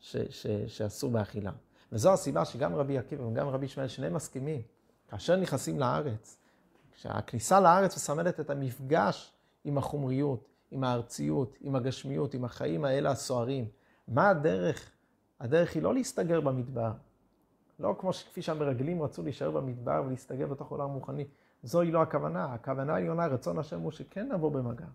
ש, 0.00 0.16
ש, 0.16 0.46
שאסור 0.66 1.10
באכילה. 1.10 1.52
וזו 1.92 2.12
הסיבה 2.12 2.44
שגם 2.44 2.74
רבי 2.74 2.98
עקיבא 2.98 3.22
וגם 3.22 3.48
רבי 3.48 3.66
ישמעאל, 3.66 3.88
שניהם 3.88 4.14
מסכימים. 4.14 4.62
כאשר 5.08 5.36
נכנסים 5.36 5.78
לארץ, 5.78 6.38
כשהכניסה 6.98 7.60
לארץ 7.60 7.96
מסמלת 7.96 8.40
את 8.40 8.50
המפגש 8.50 9.32
עם 9.64 9.78
החומריות, 9.78 10.48
עם 10.70 10.84
הארציות, 10.84 11.56
עם 11.60 11.76
הגשמיות, 11.76 12.34
עם 12.34 12.44
החיים 12.44 12.84
האלה 12.84 13.10
הסוערים. 13.10 13.68
מה 14.08 14.28
הדרך? 14.28 14.90
הדרך 15.40 15.74
היא 15.74 15.82
לא 15.82 15.94
להסתגר 15.94 16.40
במדבר. 16.40 16.92
לא 17.78 17.94
כמו 17.98 18.12
שכפי 18.12 18.42
שהמרגלים 18.42 19.02
רצו 19.02 19.22
להישאר 19.22 19.50
במדבר 19.50 20.02
ולהסתגר 20.06 20.46
בתוך 20.46 20.70
עולם 20.70 20.90
רוחני. 20.90 21.24
זוהי 21.62 21.90
לא 21.90 22.02
הכוונה. 22.02 22.44
הכוונה 22.44 22.94
העליונה, 22.94 23.26
רצון 23.26 23.58
השם 23.58 23.80
הוא 23.80 23.92
שכן 23.92 24.32
נבוא 24.32 24.50
במגע, 24.50 24.86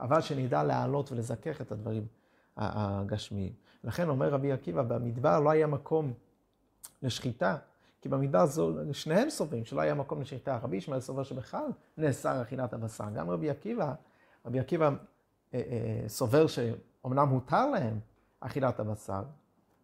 אבל 0.00 0.20
שנדע 0.20 0.62
להעלות 0.62 1.12
ולזכך 1.12 1.60
את 1.60 1.72
הדברים 1.72 2.06
הגשמיים. 2.56 3.52
לכן 3.84 4.08
אומר 4.08 4.28
רבי 4.28 4.52
עקיבא, 4.52 4.82
במדבר 4.82 5.40
לא 5.40 5.50
היה 5.50 5.66
מקום 5.66 6.12
לשחיטה, 7.02 7.56
כי 8.00 8.08
במדבר 8.08 8.46
זו, 8.46 8.72
שניהם 8.92 9.30
סוברים 9.30 9.64
שלא 9.64 9.80
היה 9.80 9.94
מקום 9.94 10.20
לשחיטה. 10.20 10.58
רבי 10.62 10.76
ישמעאל 10.76 11.00
סובר 11.00 11.22
שבכלל 11.22 11.70
נאסר 11.96 12.42
אכילת 12.42 12.72
הבשר. 12.72 13.04
גם 13.14 13.30
רבי 13.30 13.50
עקיבא, 13.50 13.94
רבי 14.46 14.60
עקיבא 14.60 14.86
אה, 14.88 14.92
אה, 15.54 16.08
סובר 16.08 16.46
שאומנם 16.46 17.28
הותר 17.28 17.70
להם 17.70 18.00
אכילת 18.40 18.80
הבשר, 18.80 19.22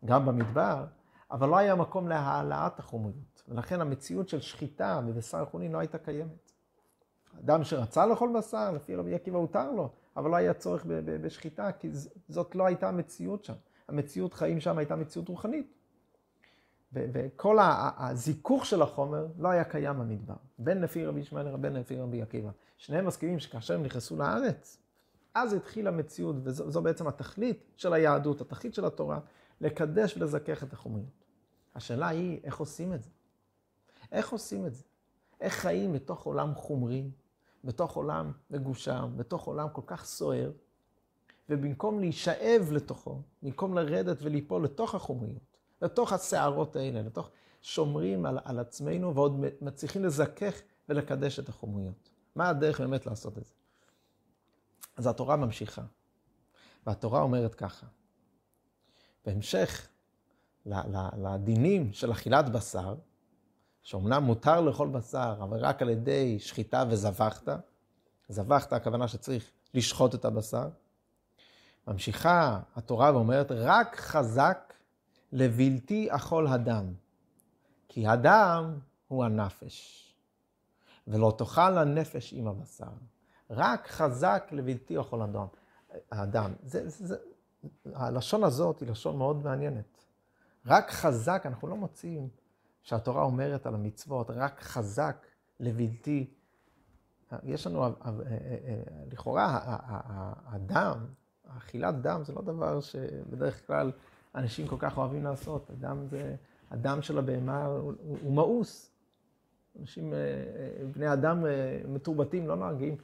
גם 0.05 0.27
במדבר, 0.27 0.85
אבל 1.31 1.49
לא 1.49 1.57
היה 1.57 1.75
מקום 1.75 2.09
להעלאת 2.09 2.79
החומריות. 2.79 3.43
ולכן 3.49 3.81
המציאות 3.81 4.29
של 4.29 4.41
שחיטה 4.41 5.01
בבשר 5.07 5.45
חולין 5.45 5.73
לא 5.73 5.79
הייתה 5.79 5.99
קיימת. 5.99 6.53
אדם 7.39 7.65
שרצה 7.65 8.07
לאכול 8.07 8.39
בשר, 8.39 8.73
לפי 8.73 8.97
רבי 8.97 9.15
עקיבא 9.15 9.39
הותר 9.39 9.71
לו, 9.71 9.91
אבל 10.17 10.31
לא 10.31 10.37
היה 10.37 10.55
צורך 10.55 10.85
בשחיטה, 11.05 11.73
כי 11.73 11.91
זאת 12.29 12.55
לא 12.55 12.67
הייתה 12.67 12.89
המציאות 12.89 13.45
שם. 13.45 13.55
המציאות 13.89 14.35
חיים 14.35 14.61
שם 14.61 14.79
הייתה 14.79 14.97
מציאות 14.97 15.29
רוחנית. 15.29 15.73
וכל 16.95 17.59
הזיכוך 17.61 18.67
של 18.67 18.83
החומר 18.83 19.27
לא 19.39 19.49
היה 19.49 19.65
קיים 19.65 19.99
במדבר. 19.99 20.35
בין 20.59 20.81
לפי 20.81 21.07
רבי 21.07 21.21
ישמעאל 21.21 21.55
ובין 21.55 21.73
לפי 21.73 21.97
רבי 21.97 22.23
עקיבא. 22.23 22.51
שניהם 22.79 23.07
מסכימים 23.07 23.39
שכאשר 23.39 23.75
הם 23.75 23.83
נכנסו 23.83 24.17
לארץ, 24.17 24.79
אז 25.35 25.53
התחילה 25.53 25.91
מציאות, 25.91 26.37
וזו 26.43 26.83
בעצם 26.83 27.07
התכלית 27.07 27.65
של 27.77 27.93
היהדות, 27.93 28.41
התכלית 28.41 28.75
של 28.75 28.85
התורה, 28.85 29.19
לקדש 29.61 30.17
ולזכך 30.17 30.63
את 30.63 30.73
החומריות. 30.73 31.25
השאלה 31.75 32.09
היא, 32.09 32.41
איך 32.45 32.57
עושים 32.57 32.95
את 32.95 33.03
זה? 33.03 33.11
איך 34.13 34.33
עושים 34.33 34.67
את 34.67 34.75
זה? 34.75 34.83
איך 35.41 35.55
חיים 35.55 35.93
בתוך 35.93 36.23
עולם 36.23 36.55
חומרי, 36.55 37.11
בתוך 37.65 37.97
עולם 37.97 38.33
מגושם, 38.51 39.11
בתוך 39.17 39.45
עולם 39.45 39.69
כל 39.73 39.83
כך 39.87 40.05
סוער, 40.05 40.51
ובמקום 41.49 42.01
להישאב 42.01 42.69
לתוכו, 42.73 43.21
במקום 43.43 43.75
לרדת 43.75 44.23
וליפול 44.23 44.65
לתוך 44.65 44.95
החומריות, 44.95 45.54
לתוך 45.85 46.13
הסערות 46.13 46.77
האלה, 46.77 47.03
לתוך 47.03 47.31
שומרים 47.63 48.27
על, 48.27 48.39
על 48.45 48.59
עצמנו 48.59 49.15
ועוד 49.15 49.45
מצליחים 49.61 50.05
לזכך 50.05 50.61
ולקדש 50.89 51.39
את 51.39 51.49
החומריות. 51.49 52.11
מה 52.35 52.49
הדרך 52.49 52.81
באמת 52.81 53.07
לעשות 53.07 53.39
את 53.39 53.45
זה? 53.45 53.55
אז 54.97 55.07
התורה 55.07 55.37
ממשיכה, 55.37 55.83
והתורה 56.87 57.23
אומרת 57.23 57.55
ככה, 57.55 57.87
בהמשך 59.27 59.89
לדינים 61.17 61.93
של 61.93 62.13
אכילת 62.13 62.49
בשר, 62.49 62.95
שאומנם 63.83 64.23
מותר 64.23 64.61
לאכול 64.61 64.89
בשר, 64.89 65.35
אבל 65.43 65.59
רק 65.59 65.83
על 65.83 65.91
ידי 65.91 66.39
שחיטה 66.39 66.85
וזבחת, 66.91 67.49
זבחת 68.29 68.73
הכוונה 68.73 69.09
שצריך 69.09 69.51
לשחוט 69.75 70.15
את 70.15 70.25
הבשר, 70.25 70.69
ממשיכה 71.89 72.61
התורה 72.77 73.13
ואומרת, 73.15 73.53
רק 73.53 73.97
חזק 73.97 74.74
לבלתי 75.35 76.09
אכול 76.11 76.47
הדם, 76.47 76.93
כי 77.89 78.07
הדם 78.07 78.79
הוא 79.09 79.25
הנפש, 79.25 80.01
ולא 81.09 81.35
תאכל 81.39 81.79
הנפש 81.79 82.33
עם 82.33 82.47
הבשר. 82.47 82.91
רק 83.51 83.87
חזק 83.87 84.49
לבלתי 84.53 85.01
אכול 85.01 85.23
הדם. 85.23 85.47
האדם. 86.11 86.53
זה, 86.63 86.89
זה, 86.89 87.07
זה, 87.07 87.17
הלשון 87.95 88.45
הזאת 88.45 88.81
היא 88.81 88.89
לשון 88.89 89.19
מאוד 89.19 89.45
מעניינת. 89.45 90.05
רק 90.67 90.91
חזק, 90.91 91.43
אנחנו 91.47 91.69
לא 91.69 91.77
מוצאים 91.77 92.29
שהתורה 92.83 93.23
אומרת 93.23 93.67
על 93.67 93.75
המצוות, 93.75 94.31
רק 94.31 94.61
חזק 94.61 95.27
לבלתי. 95.61 96.35
יש 97.43 97.67
לנו, 97.67 97.85
אה, 97.85 97.91
אה, 98.07 98.11
אה, 98.11 98.83
לכאורה, 99.11 99.61
הדם, 100.47 101.07
אכילת 101.57 102.01
דם 102.01 102.21
זה 102.25 102.33
לא 102.33 102.43
דבר 102.43 102.81
שבדרך 102.81 103.67
כלל 103.67 103.93
אנשים 104.35 104.67
כל 104.67 104.77
כך 104.79 104.99
אוהבים 104.99 105.25
לעשות. 105.25 105.71
הדם 105.71 106.07
זה, 106.11 106.35
הדם 106.71 107.03
של 107.03 107.19
הבהמה 107.19 107.65
הוא, 107.65 107.93
הוא 108.23 108.33
מאוס. 108.33 108.91
אנשים, 109.81 110.13
בני 110.95 111.13
אדם 111.13 111.45
מתורבתים 111.89 112.49
לא 112.49 112.57
נוהגים 112.57 112.97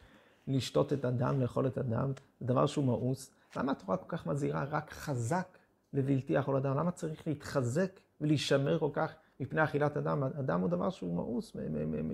לשתות 0.47 0.93
את 0.93 1.05
הדם, 1.05 1.41
לאכול 1.41 1.67
את 1.67 1.79
הדם, 1.79 2.13
זה 2.41 2.47
דבר 2.47 2.67
שהוא 2.67 2.85
מאוס. 2.85 3.31
למה 3.57 3.73
התורה 3.73 3.97
כל 3.97 4.17
כך 4.17 4.27
מזהירה 4.27 4.65
רק 4.65 4.91
חזק 4.91 5.59
לבלתי 5.93 6.39
אכול 6.41 6.57
אדם? 6.57 6.77
למה 6.77 6.91
צריך 6.91 7.27
להתחזק 7.27 8.01
ולהישמר 8.21 8.79
כל 8.79 8.91
כך 8.93 9.15
מפני 9.41 9.65
אכילת 9.65 9.97
אדם? 9.97 10.23
אדם 10.23 10.61
הוא 10.61 10.69
דבר 10.69 10.91
שהוא 10.91 11.17
מאוס 11.17 11.57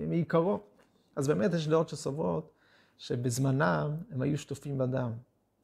מעיקרו. 0.07 0.59
אז 1.15 1.27
באמת 1.27 1.53
יש 1.53 1.67
דעות 1.67 1.89
שסוברות 1.89 2.53
שבזמנם 2.97 3.91
הם 4.11 4.21
היו 4.21 4.37
שטופים 4.37 4.77
בדם. 4.77 5.11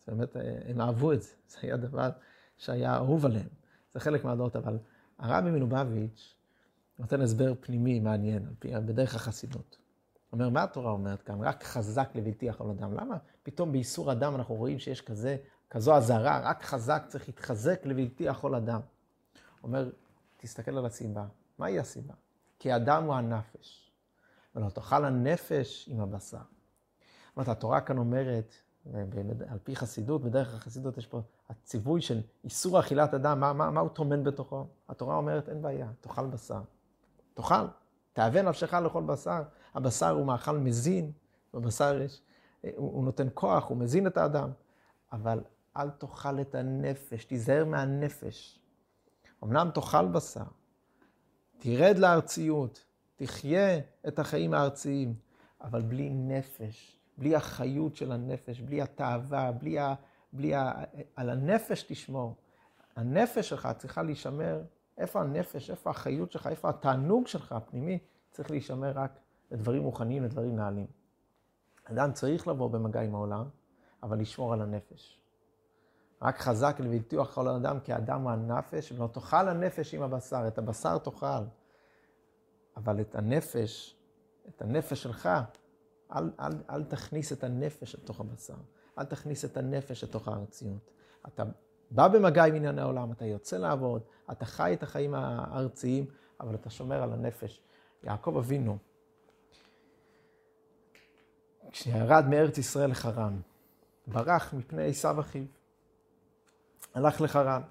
זה 0.06 0.12
באמת, 0.16 0.36
הם 0.70 0.82
אהבו 0.82 1.14
את 1.14 1.22
זה, 1.22 1.30
זה 1.48 1.58
היה 1.62 1.78
דבר 1.78 2.10
שהיה 2.58 2.96
אהוב 2.96 3.26
עליהם. 3.26 3.50
זה 3.94 4.00
חלק 4.00 4.26
מהדעות, 4.26 4.56
אבל 4.56 4.78
הרבי 5.20 5.52
מלובביץ' 5.52 6.36
נותן 7.00 7.22
הסבר 7.22 7.54
פנימי 7.60 8.00
מעניין, 8.00 8.46
בדרך 8.62 9.16
החסידות. 9.16 9.78
אומר, 10.32 10.50
מה 10.50 10.64
התורה 10.64 10.92
אומרת 10.92 11.22
כאן? 11.22 11.42
רק 11.42 11.64
חזק 11.64 12.10
לבלתי 12.16 12.50
על 12.50 12.70
אדם. 12.70 12.94
למה 12.94 13.18
פתאום 13.44 13.72
באיסור 13.72 14.12
אדם 14.12 14.36
אנחנו 14.36 14.56
רואים 14.56 14.80
שיש 14.80 15.02
כזה, 15.02 15.38
כזו 15.70 15.98
אזהרה, 15.98 16.42
רק 16.44 16.64
חזק 16.64 17.04
צריך 17.08 17.28
להתחזק 17.28 17.86
לבלתי 17.86 18.24
יכול 18.24 18.56
אדם. 18.56 18.80
אומר, 19.64 19.90
תסתכל 20.38 20.78
על 20.78 20.86
הסיבה. 20.86 21.26
מהי 21.58 21.80
הסיבה? 21.80 22.14
כי 22.60 22.76
אדם 22.76 23.04
הוא 23.04 23.14
הנפש, 23.14 23.92
ולא 24.56 24.70
תאכל 24.70 25.06
הנפש 25.06 25.90
עם 25.92 26.00
הבשר. 26.00 26.38
זאת 26.38 27.38
אומרת, 27.38 27.48
התורה 27.48 27.82
כאן 27.82 27.98
אומרת, 27.98 28.54
על 29.48 29.58
פי 29.64 29.76
חסידות, 29.76 30.22
בדרך 30.22 30.54
החסידות 30.54 30.98
יש 30.98 31.08
פה 31.08 31.22
הציווי 31.50 32.02
של 32.02 32.22
איסור 32.44 32.80
אכילת 32.80 33.14
אדם, 33.14 33.40
מה, 33.40 33.54
מה, 33.54 33.72
מה 33.72 33.80
הוא 33.80 33.90
טומן 33.90 34.24
בתוכו? 34.24 34.66
התורה 34.90 35.16
אומרת, 35.16 35.50
אין 35.50 35.62
בעיה, 35.62 35.92
תאכל 36.02 36.26
בשר. 36.26 36.62
תאכל, 37.34 37.66
תאווה 38.14 38.42
נפשך 38.42 38.74
לאכול 38.74 39.04
בשר. 39.04 39.44
הבשר 39.74 40.10
הוא 40.10 40.26
מאכל 40.26 40.58
מזין, 40.58 41.12
בבשר 41.54 42.02
יש, 42.02 42.22
הוא, 42.62 42.70
הוא 42.76 43.04
נותן 43.04 43.28
כוח, 43.34 43.70
הוא 43.70 43.78
מזין 43.78 44.08
את 44.08 44.18
האדם. 44.18 44.50
אבל 45.12 45.40
אל 45.78 45.90
תאכל 45.90 46.42
את 46.42 46.56
הנפש, 46.56 47.26
תיזהר 47.26 47.66
מהנפש. 47.66 48.60
אמנם 49.44 49.70
תאכל 49.74 50.08
בשר, 50.08 50.44
תרד 51.58 51.98
לארציות, 51.98 52.86
תחיה 53.16 53.80
את 54.08 54.20
החיים 54.20 54.54
הארציים, 54.54 55.16
אבל 55.62 55.82
בלי 55.82 56.10
נפש, 56.10 57.00
בלי 57.18 57.36
החיות 57.36 57.96
של 57.96 58.12
הנפש, 58.12 58.60
בלי 58.60 58.82
התאווה, 58.82 59.52
בלי 59.52 59.80
ה... 59.80 59.94
בלי 60.34 60.56
ה... 60.56 60.72
על 61.16 61.30
הנפש 61.30 61.84
תשמור. 61.84 62.36
הנפש 62.96 63.50
שלך 63.50 63.68
צריכה 63.78 64.04
להישמר, 64.04 64.62
איפה 64.98 65.22
הנפש, 65.22 65.70
איפה 65.70 65.90
החיות 65.90 66.32
שלך, 66.32 66.48
איפה 66.48 66.70
התענוג 66.70 67.28
שלך 67.28 67.52
הפנימי, 67.52 68.00
צריך 68.32 68.52
להישמר 68.52 68.92
רק 68.96 69.20
לדברים 69.52 69.84
רוחניים, 69.84 70.24
לדברים 70.24 70.56
נעלים. 70.56 70.88
אדם 71.84 72.12
צריך 72.12 72.48
לבוא 72.48 72.70
במגע 72.70 73.02
עם 73.02 73.16
העולם, 73.16 73.46
אבל 74.04 74.20
לשמור 74.20 74.54
על 74.54 74.62
הנפש. 74.62 75.20
רק 76.22 76.38
חזק 76.38 76.76
לבלתוח 76.80 77.34
כל 77.34 77.48
אדם, 77.48 77.80
כי 77.80 77.94
האדם 77.94 78.22
הוא 78.22 78.32
הנפש, 78.32 78.92
ולא 78.92 79.08
תאכל 79.08 79.48
הנפש 79.48 79.94
עם 79.94 80.02
הבשר, 80.02 80.48
את 80.48 80.58
הבשר 80.58 80.98
תאכל. 80.98 81.44
אבל 82.78 83.02
את 83.02 83.16
הנפש, 83.16 83.96
את 84.50 84.62
הנפש 84.62 85.04
שלך, 85.04 85.30
אל, 86.16 86.30
אל, 86.40 86.52
אל 86.70 86.84
תכניס 86.84 87.34
את 87.34 87.44
הנפש 87.44 87.96
לתוך 87.96 88.20
הבשר. 88.20 88.56
אל 89.00 89.06
תכניס 89.06 89.46
את 89.46 89.58
הנפש 89.58 90.04
לתוך 90.04 90.28
הארציות. 90.28 90.90
אתה 91.28 91.44
בא 91.92 92.08
במגע 92.08 92.46
עם 92.46 92.56
ענייני 92.56 92.82
העולם, 92.82 93.12
אתה 93.12 93.26
יוצא 93.26 93.58
לעבוד, 93.58 94.02
אתה 94.32 94.46
חי 94.46 94.74
את 94.74 94.84
החיים 94.84 95.14
הארציים, 95.14 96.06
אבל 96.40 96.56
אתה 96.56 96.70
שומר 96.70 97.04
על 97.04 97.14
הנפש. 97.14 97.62
יעקב 98.04 98.38
אבינו, 98.38 98.78
כשירד 101.72 102.26
מארץ 102.30 102.58
ישראל 102.58 102.92
לחרן, 102.92 103.40
ברח 104.08 104.54
מפני 104.54 104.90
עשיו 104.90 105.20
אחיו. 105.20 105.44
הלך 106.94 107.22
לחרן. 107.22 107.62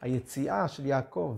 היציאה 0.00 0.68
של 0.68 0.86
יעקב 0.86 1.36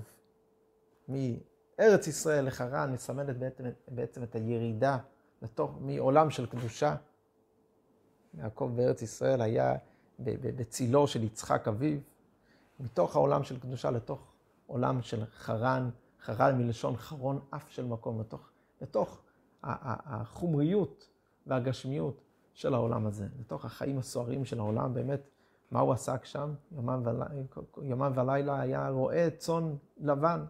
מארץ 1.09 2.07
ישראל 2.07 2.47
לחרן 2.47 2.93
מסמנת 2.93 3.37
בעצם, 3.37 3.65
בעצם 3.89 4.23
את 4.23 4.35
הירידה 4.35 4.99
לתוך, 5.43 5.79
מעולם 5.81 6.31
של 6.31 6.47
קדושה. 6.47 6.97
יעקב 8.35 8.73
בארץ 8.77 9.03
ישראל 9.03 9.41
היה 9.41 9.77
בצילו 10.19 11.07
של 11.07 11.23
יצחק 11.23 11.69
אביו, 11.69 11.99
מתוך 12.81 13.17
העולם 13.17 13.45
של 13.45 13.61
קדושה 13.61 13.91
לתוך 13.91 14.33
עולם 14.67 15.03
של 15.03 15.25
חרן, 15.27 15.91
חרן 16.21 16.59
מלשון 16.59 16.97
חרון 16.97 17.41
אף 17.51 17.71
של 17.71 17.85
מקום, 17.85 18.21
לתוך, 18.21 18.49
לתוך 18.81 19.21
החומריות 19.63 21.09
והגשמיות 21.47 22.21
של 22.55 22.75
העולם 22.75 23.07
הזה, 23.07 23.27
לתוך 23.41 23.65
החיים 23.65 23.99
הסוערים 23.99 24.45
של 24.45 24.59
העולם, 24.59 24.95
באמת, 24.95 25.21
מה 25.71 25.81
הוא 25.81 25.93
עסק 25.93 26.25
שם? 26.25 26.55
יומם 26.73 27.03
ולילה, 27.05 28.11
ולילה 28.15 28.61
היה 28.61 28.89
רועה 28.89 29.31
צאן 29.31 29.77
לבן. 29.99 30.45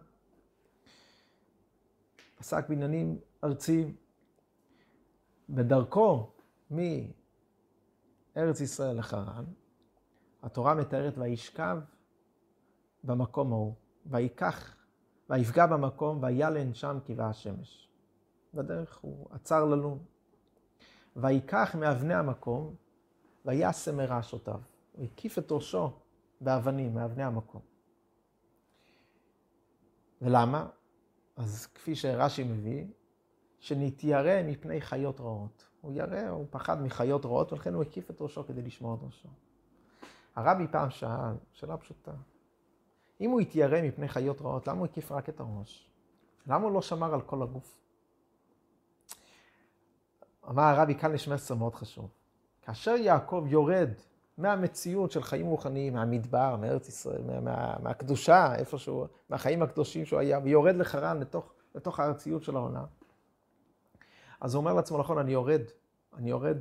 עסק 2.39 2.69
בעניינים 2.69 3.19
ארציים. 3.43 3.95
בדרכו 5.49 6.31
מארץ 6.71 8.61
ישראל 8.61 8.99
לחרן, 8.99 9.45
התורה 10.43 10.73
מתארת 10.75 11.17
וישכב 11.17 11.77
במקום 13.03 13.53
ההוא, 13.53 13.73
ויקח, 14.05 14.75
ויפגע 15.29 15.65
במקום, 15.65 16.23
וילן 16.23 16.73
שם 16.73 16.97
כבעה 17.05 17.29
השמש. 17.29 17.89
בדרך 18.53 18.97
הוא 18.97 19.27
עצר 19.31 19.65
ללון. 19.65 19.99
ויקח 21.15 21.75
מאבני 21.79 22.13
המקום, 22.13 22.75
וישם 23.45 23.97
מרעשותיו. 23.97 24.61
הוא 24.91 25.05
הקיף 25.05 25.37
את 25.37 25.51
ראשו 25.51 25.91
באבנים, 26.41 26.93
מאבני 26.93 27.23
המקום. 27.23 27.61
ולמה? 30.21 30.69
אז 31.35 31.65
כפי 31.65 31.95
שרש"י 31.95 32.43
מביא, 32.43 32.87
שנתיירא 33.59 34.43
מפני 34.43 34.81
חיות 34.81 35.19
רעות. 35.19 35.65
הוא 35.81 35.93
ירא, 35.93 36.29
הוא 36.29 36.45
פחד 36.49 36.81
מחיות 36.81 37.25
רעות, 37.25 37.53
ולכן 37.53 37.73
הוא 37.73 37.83
הקיף 37.83 38.11
את 38.11 38.21
ראשו 38.21 38.47
כדי 38.47 38.61
לשמור 38.61 38.95
את 38.95 38.99
ראשו. 39.03 39.29
הרבי 40.35 40.67
פעם 40.67 40.89
שאל, 40.89 41.35
שאלה 41.53 41.77
פשוטה, 41.77 42.11
אם 43.21 43.29
הוא 43.29 43.41
התיירא 43.41 43.81
מפני 43.81 44.07
חיות 44.07 44.41
רעות, 44.41 44.67
למה 44.67 44.77
הוא 44.77 44.85
הקיף 44.85 45.11
רק 45.11 45.29
את 45.29 45.39
הראש? 45.39 45.89
למה 46.47 46.63
הוא 46.63 46.71
לא 46.71 46.81
שמר 46.81 47.13
על 47.13 47.21
כל 47.21 47.41
הגוף? 47.41 47.77
אמר 50.49 50.63
הרבי, 50.63 50.95
כאן 50.95 51.15
יש 51.15 51.27
מסר 51.27 51.55
מאוד 51.55 51.75
חשוב. 51.75 52.09
כאשר 52.61 52.91
יעקב 52.91 53.45
יורד 53.47 53.89
מהמציאות 54.37 55.11
של 55.11 55.23
חיים 55.23 55.45
רוחניים, 55.45 55.93
מהמדבר, 55.93 56.55
מארץ 56.55 56.87
ישראל, 56.87 57.21
מה, 57.23 57.39
מה, 57.39 57.75
מהקדושה, 57.83 58.55
איפשהו, 58.55 59.05
מהחיים 59.29 59.61
הקדושים 59.61 60.05
שהוא 60.05 60.19
היה, 60.19 60.39
ויורד 60.43 60.75
לחרן 60.75 61.19
לתוך, 61.19 61.53
לתוך 61.75 61.99
הארציות 61.99 62.43
של 62.43 62.55
העונה. 62.55 62.85
אז 64.41 64.55
הוא 64.55 64.59
אומר 64.59 64.73
לעצמו, 64.73 64.97
נכון, 64.97 65.17
אני 65.17 65.31
יורד, 65.31 65.61
אני 66.17 66.29
יורד 66.29 66.57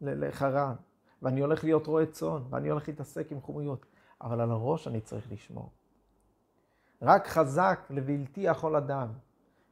לחרן, 0.00 0.74
ואני 1.22 1.40
הולך 1.40 1.64
להיות 1.64 1.86
רועה 1.86 2.06
צאן, 2.06 2.42
ואני 2.50 2.68
הולך 2.68 2.88
להתעסק 2.88 3.32
עם 3.32 3.40
חומריות, 3.40 3.86
אבל 4.22 4.40
על 4.40 4.50
הראש 4.50 4.88
אני 4.88 5.00
צריך 5.00 5.32
לשמור. 5.32 5.70
רק 7.02 7.26
חזק 7.26 7.80
לבלתי 7.90 8.40
יכול 8.40 8.76
אדם, 8.76 9.08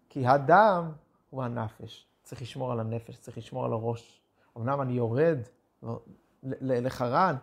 כי 0.08 0.26
הדם 0.26 0.92
הוא 1.30 1.42
הנפש. 1.42 2.06
צריך 2.22 2.42
לשמור 2.42 2.72
על 2.72 2.80
הנפש, 2.80 3.16
צריך 3.18 3.38
לשמור 3.38 3.64
על 3.64 3.72
הראש. 3.72 4.22
אמנם 4.56 4.80
אני 4.80 4.92
יורד 4.92 5.38
לחרן, 6.42 7.36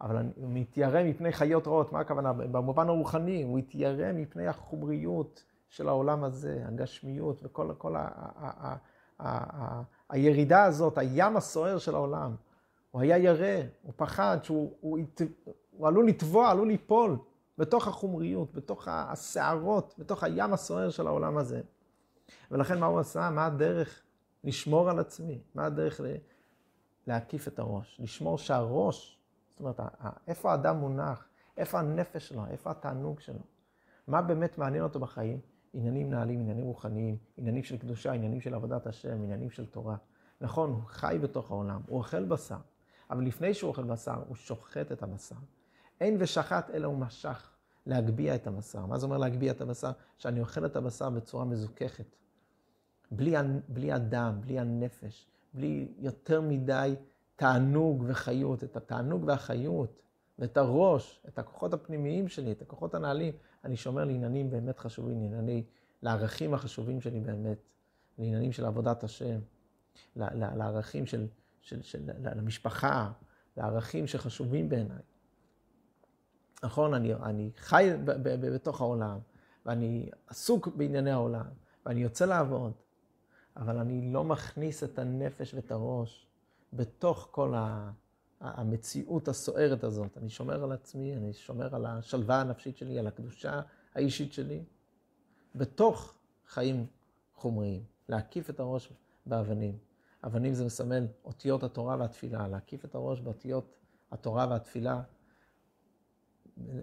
אבל 0.00 0.16
אני 0.16 0.30
מתיירא 0.36 1.02
מפני 1.02 1.32
חיות 1.32 1.66
רעות. 1.66 1.92
מה 1.92 2.00
הכוונה? 2.00 2.32
במובן 2.32 2.88
הרוחני, 2.88 3.42
הוא 3.42 3.58
התיירא 3.58 4.12
מפני 4.12 4.46
החומריות 4.46 5.44
של 5.68 5.88
העולם 5.88 6.24
הזה, 6.24 6.62
הגשמיות 6.66 7.40
וכל 7.42 7.74
כל 7.78 7.96
ה, 7.96 8.08
ה, 8.14 8.66
ה, 8.66 8.76
הירידה 10.08 10.64
הזאת, 10.64 10.98
הים 10.98 11.36
הסוער 11.36 11.78
של 11.78 11.94
העולם. 11.94 12.34
הוא 12.90 13.00
היה 13.02 13.18
ירא, 13.18 13.62
הוא 13.82 13.92
פחד 13.96 14.38
שהוא 14.42 14.76
הוא, 14.80 14.98
הוא 15.70 15.88
עלול 15.88 16.08
לטבוע, 16.08 16.50
עלול 16.50 16.68
ליפול 16.68 17.18
בתוך 17.58 17.88
החומריות, 17.88 18.54
בתוך 18.54 18.88
הסערות, 18.90 19.94
בתוך 19.98 20.24
הים 20.24 20.52
הסוער 20.52 20.90
של 20.90 21.06
העולם 21.06 21.38
הזה. 21.38 21.60
ולכן 22.50 22.78
מה 22.80 22.86
הוא 22.86 22.98
עשה? 22.98 23.30
מה 23.30 23.46
הדרך 23.46 24.02
לשמור 24.44 24.90
על 24.90 24.98
עצמי? 24.98 25.38
מה 25.54 25.66
הדרך 25.66 26.00
להקיף 27.06 27.48
את 27.48 27.58
הראש, 27.58 28.00
לשמור 28.02 28.38
שהראש, 28.38 29.18
זאת 29.50 29.60
אומרת, 29.60 29.80
איפה 30.26 30.50
האדם 30.50 30.76
מונח, 30.76 31.28
איפה 31.56 31.78
הנפש 31.78 32.28
שלו, 32.28 32.46
איפה 32.50 32.70
התענוג 32.70 33.20
שלו, 33.20 33.40
מה 34.08 34.22
באמת 34.22 34.58
מעניין 34.58 34.84
אותו 34.84 35.00
בחיים? 35.00 35.40
עניינים 35.74 36.10
נעלים, 36.10 36.40
עניינים 36.40 36.64
רוחניים, 36.64 37.16
עניינים 37.36 37.62
של 37.62 37.76
קדושה, 37.76 38.12
עניינים 38.12 38.40
של 38.40 38.54
עבודת 38.54 38.86
השם, 38.86 39.22
עניינים 39.22 39.50
של 39.50 39.66
תורה. 39.66 39.96
נכון, 40.40 40.70
הוא 40.70 40.82
חי 40.86 41.18
בתוך 41.22 41.50
העולם, 41.50 41.80
הוא 41.86 41.98
אוכל 41.98 42.24
בשר, 42.24 42.58
אבל 43.10 43.24
לפני 43.24 43.54
שהוא 43.54 43.68
אוכל 43.68 43.84
בשר, 43.84 44.22
הוא 44.28 44.36
שוחט 44.36 44.92
את 44.92 45.02
הבשר. 45.02 45.36
אין 46.00 46.16
ושחט 46.20 46.70
אלא 46.70 46.86
הוא 46.86 46.98
משך 46.98 47.50
להגביה 47.86 48.34
את 48.34 48.46
הבשר. 48.46 48.86
מה 48.86 48.98
זה 48.98 49.06
אומר 49.06 49.18
להגביה 49.18 49.52
את 49.52 49.60
הבשר? 49.60 49.90
שאני 50.18 50.40
אוכל 50.40 50.66
את 50.66 50.76
הבשר 50.76 51.10
בצורה 51.10 51.44
מזוככת. 51.44 52.16
בלי, 53.10 53.34
בלי 53.68 53.92
הדם, 53.92 54.38
בלי 54.40 54.58
הנפש, 54.58 55.26
בלי 55.54 55.88
יותר 55.98 56.40
מדי 56.40 56.94
תענוג 57.36 58.04
וחיות, 58.06 58.64
את 58.64 58.76
התענוג 58.76 59.24
והחיות, 59.26 60.02
ואת 60.38 60.56
הראש, 60.56 61.20
את 61.28 61.38
הכוחות 61.38 61.74
הפנימיים 61.74 62.28
שלי, 62.28 62.52
את 62.52 62.62
הכוחות 62.62 62.94
הנעלים, 62.94 63.32
אני 63.64 63.76
שומר 63.76 64.04
לעניינים 64.04 64.50
באמת 64.50 64.78
חשובים, 64.78 65.20
לענייני, 65.20 65.64
לערכים 66.02 66.54
החשובים 66.54 67.00
שלי 67.00 67.20
באמת, 67.20 67.58
לעניינים 68.18 68.52
של 68.52 68.64
עבודת 68.64 69.04
השם, 69.04 69.40
לערכים 70.16 71.06
של, 71.06 71.26
של, 71.60 71.82
של, 71.82 72.10
למשפחה, 72.36 73.12
לערכים 73.56 74.06
שחשובים 74.06 74.68
בעיניי. 74.68 75.02
נכון, 76.62 76.94
אני, 76.94 77.14
אני 77.14 77.50
חי 77.56 77.90
ב, 78.04 78.10
ב, 78.10 78.28
ב, 78.28 78.54
בתוך 78.54 78.80
העולם, 78.80 79.18
ואני 79.66 80.10
עסוק 80.26 80.68
בענייני 80.68 81.10
העולם, 81.10 81.46
ואני 81.86 82.00
יוצא 82.00 82.24
לעבוד, 82.24 82.72
אבל 83.56 83.78
אני 83.78 84.12
לא 84.12 84.24
מכניס 84.24 84.84
את 84.84 84.98
הנפש 84.98 85.54
ואת 85.54 85.70
הראש 85.70 86.26
בתוך 86.72 87.28
כל 87.30 87.54
ה, 87.54 87.90
המציאות 88.40 89.28
הסוערת 89.28 89.84
הזאת. 89.84 90.18
אני 90.18 90.30
שומר 90.30 90.64
על 90.64 90.72
עצמי, 90.72 91.16
אני 91.16 91.32
שומר 91.32 91.74
על 91.74 91.86
השלווה 91.86 92.40
הנפשית 92.40 92.76
שלי, 92.76 92.98
על 92.98 93.06
הקדושה 93.06 93.60
האישית 93.94 94.32
שלי, 94.32 94.64
בתוך 95.54 96.14
חיים 96.46 96.86
חומריים. 97.34 97.82
להקיף 98.08 98.50
את 98.50 98.60
הראש 98.60 98.92
באבנים. 99.26 99.78
אבנים 100.24 100.54
זה 100.54 100.64
מסמל 100.64 101.06
אותיות 101.24 101.62
התורה 101.62 101.96
והתפילה, 101.98 102.48
להקיף 102.48 102.84
את 102.84 102.94
הראש 102.94 103.20
באותיות 103.20 103.74
התורה 104.12 104.46
והתפילה, 104.50 105.02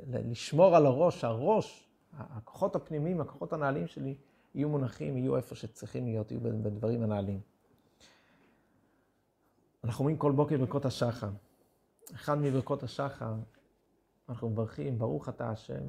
לשמור 0.08 0.76
על 0.76 0.86
הראש, 0.86 1.22
שהראש, 1.22 1.90
הכוחות 2.14 2.76
הפנימיים, 2.76 3.22
הכוחות 3.22 3.54
הנעלים 3.54 3.88
שלי, 3.88 4.16
יהיו 4.56 4.70
מונחים, 4.70 5.18
יהיו 5.18 5.38
איפה 5.38 5.56
שצריכים 5.56 6.06
להיות, 6.06 6.32
יהיו 6.32 6.42
בדברים 6.42 7.04
הנעלים. 7.04 7.40
אנחנו 9.86 10.00
אומרים 10.00 10.18
כל 10.18 10.32
בוקר 10.32 10.58
ברכות 10.58 10.86
השחר. 10.86 11.30
אחד 12.14 12.38
מברכות 12.38 12.84
השחר, 12.84 13.34
אנחנו 14.30 14.50
מברכים, 14.50 15.00
ברוך 15.00 15.30
אתה 15.30 15.50
השם, 15.50 15.84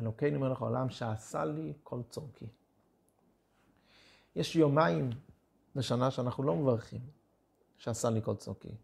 אלוקינו 0.00 0.40
מלך 0.40 0.62
העולם, 0.62 0.88
שעשה 0.88 1.44
לי 1.44 1.72
כל 1.82 2.00
צורכי. 2.08 2.46
יש 4.36 4.56
יומיים 4.56 5.10
בשנה 5.76 6.10
שאנחנו 6.10 6.42
לא 6.42 6.56
מברכים, 6.56 7.00
שעשה 7.76 8.10
לי 8.10 8.22
כל 8.22 8.36
צורכי. 8.36 8.74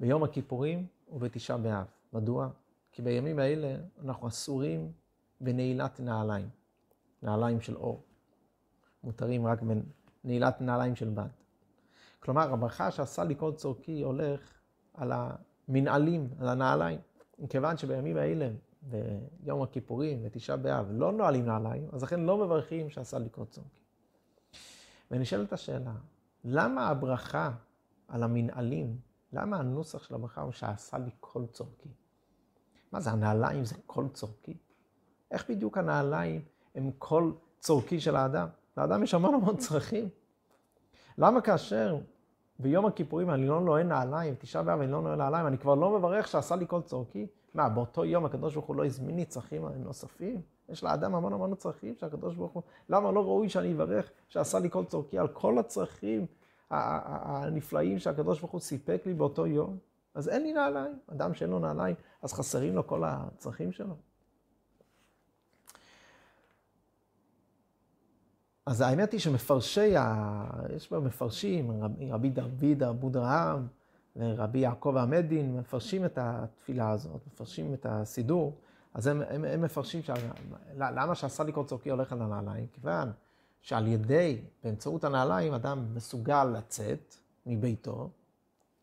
ביום 0.00 0.24
הכיפורים 0.24 0.86
ובתשעה 1.12 1.58
באב. 1.58 1.86
מדוע? 2.12 2.48
כי 2.92 3.02
בימים 3.02 3.38
האלה 3.38 3.76
אנחנו 4.04 4.28
אסורים 4.28 4.92
בנעילת 5.40 6.00
נעליים, 6.00 6.48
נעליים 7.22 7.60
של 7.60 7.76
אור. 7.76 8.02
מותרים 9.04 9.46
רק 9.46 9.58
בנעילת 10.24 10.60
נעליים 10.60 10.96
של 10.96 11.08
בד. 11.08 11.28
כלומר, 12.20 12.52
הברכה 12.52 12.90
שעשה 12.90 13.24
לי 13.24 13.34
כל 13.36 13.52
צורכי 13.52 14.02
הולך 14.02 14.40
על 14.94 15.12
המנעלים, 15.14 16.28
על 16.40 16.48
הנעליים. 16.48 17.00
מכיוון 17.38 17.76
שבימים 17.76 18.16
האלה, 18.16 18.50
ביום 18.82 19.62
הכיפורים 19.62 20.20
ותשעה 20.22 20.56
באב, 20.56 20.86
לא 20.90 21.12
נועלים 21.12 21.46
נעליים, 21.46 21.88
אז 21.92 22.02
לכן 22.02 22.20
לא 22.20 22.38
מברכים 22.38 22.90
שעשה 22.90 23.18
לי 23.18 23.28
כל 23.32 23.44
צורכי. 23.44 23.80
ונשאלת 25.10 25.52
השאלה, 25.52 25.92
למה 26.44 26.88
הברכה 26.88 27.52
על 28.08 28.22
המנעלים, 28.22 28.98
למה 29.32 29.56
הנוסח 29.56 30.02
של 30.02 30.14
הברכה 30.14 30.40
הוא 30.40 30.52
שעשה 30.52 30.98
לי 30.98 31.10
כל 31.20 31.46
צורכי? 31.46 31.88
מה 32.92 33.00
זה, 33.00 33.10
הנעליים 33.10 33.64
זה 33.64 33.74
כל 33.86 34.08
צורכי? 34.12 34.56
איך 35.30 35.50
בדיוק 35.50 35.78
הנעליים 35.78 36.40
הם 36.74 36.90
כל 36.98 37.32
צורכי 37.58 38.00
של 38.00 38.16
האדם? 38.16 38.48
לאדם 38.76 39.02
יש 39.02 39.14
המון 39.14 39.34
המון 39.34 39.56
צרכים. 39.56 40.08
למה 41.18 41.40
כאשר 41.40 41.96
ביום 42.58 42.86
הכיפורים 42.86 43.30
אני 43.30 43.46
לא 43.46 43.60
נועל 43.60 43.82
נעליים, 43.82 44.34
תשעה 44.38 44.62
באב 44.62 44.80
אני 44.80 44.92
לא 44.92 45.02
נועל 45.02 45.16
נעליים, 45.16 45.46
אני 45.46 45.58
כבר 45.58 45.74
לא 45.74 45.98
מברך 45.98 46.28
שעשה 46.28 46.56
לי 46.56 46.64
כל 46.68 46.82
צורכי? 46.82 47.26
מה, 47.54 47.68
באותו 47.68 48.04
יום 48.04 48.24
הקדוש 48.24 48.54
ברוך 48.54 48.66
הוא 48.66 48.76
לא 48.76 48.86
הזמין 48.86 49.16
לי 49.16 49.24
צרכים 49.24 49.68
נוספים? 49.76 50.40
יש 50.68 50.84
לאדם 50.84 51.14
המון 51.14 51.32
המון 51.32 51.54
צרכים 51.54 51.94
שהקדוש 51.96 52.34
ברוך 52.34 52.52
הוא, 52.52 52.62
למה 52.88 53.12
לא 53.12 53.24
ראוי 53.24 53.48
שאני 53.48 53.72
אברך 53.72 54.10
שעשה 54.28 54.58
לי 54.58 54.70
כל 54.70 54.84
צורכי 54.84 55.18
על 55.18 55.28
כל 55.28 55.58
הצרכים 55.58 56.26
הנפלאים 56.70 57.98
שהקדוש 57.98 58.40
ברוך 58.40 58.52
הוא 58.52 58.60
סיפק 58.60 59.02
לי 59.06 59.14
באותו 59.14 59.46
יום? 59.46 59.78
אז 60.14 60.28
אין 60.28 60.42
לי 60.42 60.52
נעליים. 60.52 60.98
אדם 61.12 61.34
שאין 61.34 61.50
לו 61.50 61.58
נעליים, 61.58 61.96
אז 62.22 62.32
חסרים 62.32 62.74
לו 62.74 62.86
כל 62.86 63.02
הצרכים 63.06 63.72
שלו. 63.72 63.94
אז 68.68 68.80
האמת 68.80 69.12
היא 69.12 69.20
שמפרשי, 69.20 69.96
ה... 69.96 70.44
יש 70.76 70.92
בה 70.92 71.00
מפרשים, 71.00 71.82
רבי, 71.82 72.10
רבי 72.10 72.30
דוד 72.30 72.82
אבודרהם 72.82 73.66
ורבי 74.16 74.58
יעקב 74.58 74.96
עמדין, 74.96 75.56
מפרשים 75.56 76.04
את 76.04 76.18
התפילה 76.20 76.90
הזאת, 76.90 77.20
מפרשים 77.26 77.74
את 77.74 77.86
הסידור. 77.88 78.56
אז 78.94 79.06
הם, 79.06 79.22
הם, 79.28 79.44
הם 79.44 79.62
מפרשים, 79.62 80.02
ש... 80.02 80.10
למה 80.76 81.12
כל 81.54 81.64
צורכי 81.64 81.90
הולך 81.90 82.12
על 82.12 82.22
הנעליים? 82.22 82.66
כיוון 82.72 83.12
שעל 83.60 83.86
ידי, 83.86 84.40
באמצעות 84.64 85.04
הנעליים, 85.04 85.54
אדם 85.54 85.94
מסוגל 85.94 86.44
לצאת 86.44 87.14
מביתו, 87.46 88.10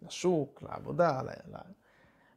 לשוק, 0.02 0.64
לעבודה, 0.70 1.22
ל... 1.22 1.58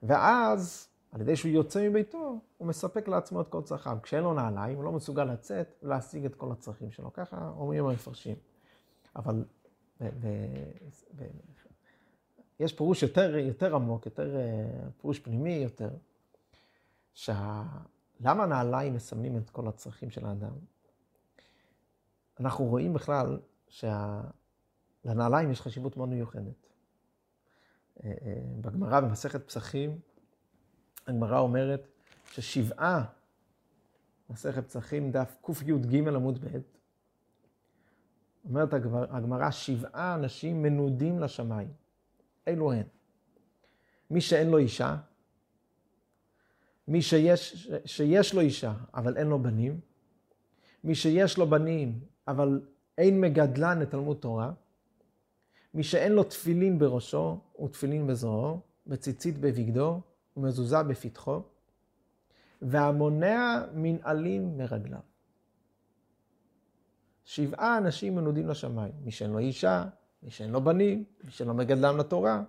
ואז 0.02 0.88
על 1.12 1.20
ידי 1.20 1.36
שהוא 1.36 1.50
יוצא 1.50 1.88
מביתו, 1.88 2.40
הוא 2.58 2.68
מספק 2.68 3.08
לעצמו 3.08 3.40
את 3.40 3.48
כל 3.48 3.62
צרכיו. 3.62 3.98
כשאין 4.02 4.22
לו 4.22 4.34
נעליים, 4.34 4.76
הוא 4.76 4.84
לא 4.84 4.92
מסוגל 4.92 5.24
לצאת 5.24 5.78
ולהשיג 5.82 6.24
את 6.24 6.34
כל 6.34 6.52
הצרכים 6.52 6.90
שלו. 6.90 7.12
ככה 7.12 7.52
אומרים 7.56 7.86
המפרשים. 7.86 8.36
אבל 9.16 9.44
יש 12.60 12.72
פירוש 12.72 13.02
יותר, 13.02 13.36
יותר 13.36 13.74
עמוק, 13.74 14.06
יותר 14.06 14.36
פירוש 15.00 15.18
פנימי 15.18 15.54
יותר, 15.54 15.90
שה... 17.14 17.62
למה 18.20 18.46
נעליים 18.46 18.94
מסמנים 18.94 19.36
את 19.36 19.50
כל 19.50 19.68
הצרכים 19.68 20.10
של 20.10 20.26
האדם? 20.26 20.52
אנחנו 22.40 22.64
רואים 22.64 22.92
בכלל 22.92 23.38
שלנעליים 23.68 25.48
שה... 25.48 25.52
יש 25.52 25.60
חשיבות 25.60 25.96
מאוד 25.96 26.08
מיוחדת. 26.08 26.68
בגמרא 28.60 29.00
במסכת 29.00 29.46
פסחים, 29.46 29.98
הגמרא 31.08 31.38
אומרת 31.38 31.86
ששבעה, 32.32 33.04
מסכת 34.30 34.66
פסחים, 34.66 35.10
דף 35.10 35.36
קי"ג 35.46 36.08
עמוד 36.08 36.44
ב', 36.44 36.58
אומרת 38.44 38.72
הגמרא, 39.10 39.50
שבעה 39.50 40.14
אנשים 40.14 40.62
מנודים 40.62 41.20
לשמיים. 41.20 41.68
אלו 42.48 42.72
הן. 42.72 42.86
מי 44.10 44.20
שאין 44.20 44.50
לו 44.50 44.58
אישה, 44.58 44.96
מי 46.88 47.02
שיש, 47.02 47.70
שיש 47.84 48.34
לו 48.34 48.40
אישה, 48.40 48.74
אבל 48.94 49.16
אין 49.16 49.26
לו 49.26 49.38
בנים, 49.38 49.80
מי 50.84 50.94
שיש 50.94 51.38
לו 51.38 51.50
בנים, 51.50 52.00
אבל 52.28 52.60
אין 52.98 53.20
מגדלן 53.20 53.78
לתלמוד 53.78 54.16
תורה, 54.16 54.52
מי 55.74 55.82
שאין 55.82 56.12
לו 56.12 56.24
תפילין 56.24 56.78
בראשו 56.78 57.40
ותפילין 57.64 58.06
בזרועו, 58.06 58.60
וציצית 58.86 59.38
בבגדו, 59.38 60.00
ומזוזה 60.38 60.82
בפתחו, 60.82 61.42
והמונע 62.62 63.64
מנעלים 63.74 64.58
מרגליו. 64.58 65.00
שבעה 67.24 67.78
אנשים 67.78 68.16
מנודים 68.16 68.48
לשמיים, 68.48 68.92
מי 69.04 69.10
שאין 69.10 69.30
לו 69.30 69.38
אישה, 69.38 69.84
מי 70.22 70.30
שאין 70.30 70.50
לו 70.50 70.60
בנים, 70.60 71.04
מי 71.24 71.30
שאין 71.30 71.48
לו 71.48 71.54
מגדלם 71.54 71.96
לתורה, 71.96 72.42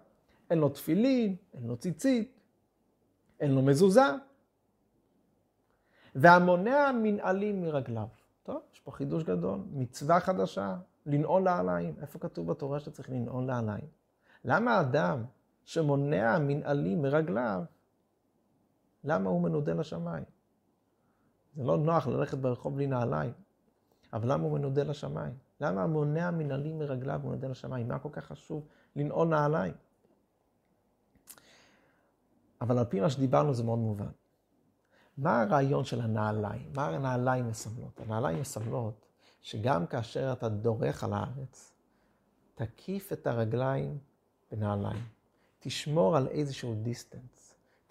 אין 0.50 0.60
לו 0.60 0.70
תפילין, 0.70 1.36
אין 1.54 1.68
לו 1.68 1.78
ציצית, 1.78 2.40
אין 3.40 3.52
לו 3.52 3.62
מזוזה, 3.62 4.08
והמונע 6.16 6.92
מנעלים 7.04 7.62
מרגליו. 7.62 8.08
טוב, 8.44 8.62
יש 8.74 8.80
פה 8.80 8.92
חידוש 8.92 9.24
גדול, 9.24 9.60
מצווה 9.74 10.20
חדשה, 10.20 10.78
לנעול 11.06 11.44
נעליים. 11.44 11.96
איפה 12.02 12.20
כתוב 12.20 12.48
בתורה 12.48 12.80
שצריך 12.80 13.10
לנעול 13.10 13.44
נעליים? 13.44 13.88
למה 14.46 14.82
אדם 14.82 15.24
שמונע 15.66 16.40
מנעלים 16.40 17.02
מרגליו, 17.02 17.64
למה 19.04 19.30
הוא 19.30 19.42
מנודה 19.42 19.74
לשמיים? 19.74 20.24
זה 21.56 21.64
לא 21.64 21.78
נוח 21.78 22.08
ללכת 22.08 22.38
ברחוב 22.38 22.76
בלי 22.76 22.88
נעליים, 22.88 23.34
אבל 24.14 24.32
למה 24.32 24.44
הוא 24.44 24.58
מנודה 24.58 24.84
לשמיים? 24.84 25.34
למה 25.62 25.84
המונע 25.84 26.32
מנעלים 26.32 26.80
מרגליו 26.80 27.22
מנודה 27.24 27.48
לשמיים? 27.48 27.88
מה 27.88 28.00
כל 28.00 28.10
כך 28.12 28.26
חשוב 28.26 28.68
לנעול 28.96 29.28
נעליים? 29.28 29.74
אבל 32.62 32.78
על 32.78 32.86
פי 32.86 33.00
מה 33.00 33.10
שדיברנו 33.10 33.54
זה 33.54 33.64
מאוד 33.64 33.80
מובן. 33.80 34.12
מה 35.18 35.42
הרעיון 35.42 35.86
של 35.86 36.02
הנעליים? 36.02 36.72
מה 36.76 36.88
הנעליים 36.88 37.48
מסמלות? 37.48 38.00
הנעליים 38.00 38.42
מסמלות 38.42 39.06
שגם 39.42 39.88
כאשר 39.88 40.34
אתה 40.34 40.50
דורך 40.50 41.04
על 41.04 41.14
הארץ, 41.14 41.74
תקיף 42.56 43.14
את 43.14 43.28
הרגליים 43.28 43.98
בנעליים. 44.52 45.04
תשמור 45.60 46.18
על 46.18 46.28
איזשהו 46.28 46.76
דיסטנס, 46.76 47.39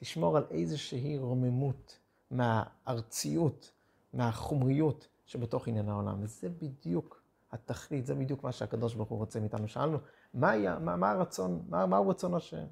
תשמור 0.01 0.37
על 0.37 0.45
איזושהי 0.51 1.19
רוממות 1.19 1.99
מהארציות, 2.31 3.71
מהחומריות 4.13 5.09
שבתוך 5.27 5.69
עניין 5.69 5.89
העולם. 5.89 6.23
וזה 6.23 6.49
בדיוק 6.49 7.23
התכלית, 7.53 8.07
זה 8.07 8.15
בדיוק 8.15 8.45
מה 8.45 8.53
שהקדוש 8.53 8.95
ברוך 8.95 9.09
הוא 9.09 9.19
רוצה 9.19 9.41
מאיתנו. 9.41 9.69
שאלנו, 9.69 9.99
מה, 10.35 10.51
היה, 10.51 10.79
מה, 10.79 10.97
מה 10.97 11.11
הרצון, 11.11 11.63
מה, 11.69 11.87
מהו 11.87 12.09
רצון 12.09 12.35
השם? 12.35 12.65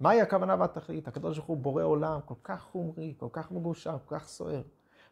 מהי 0.00 0.20
הכוונה 0.20 0.56
והתכלית? 0.58 1.08
הקדוש 1.08 1.36
ברוך 1.36 1.48
הוא 1.48 1.56
בורא 1.56 1.82
עולם 1.82 2.20
כל 2.24 2.34
כך 2.44 2.62
חומרי, 2.62 3.14
כל 3.18 3.28
כך 3.32 3.50
מגושר, 3.50 3.96
כל 4.06 4.18
כך 4.18 4.28
סוער. 4.28 4.62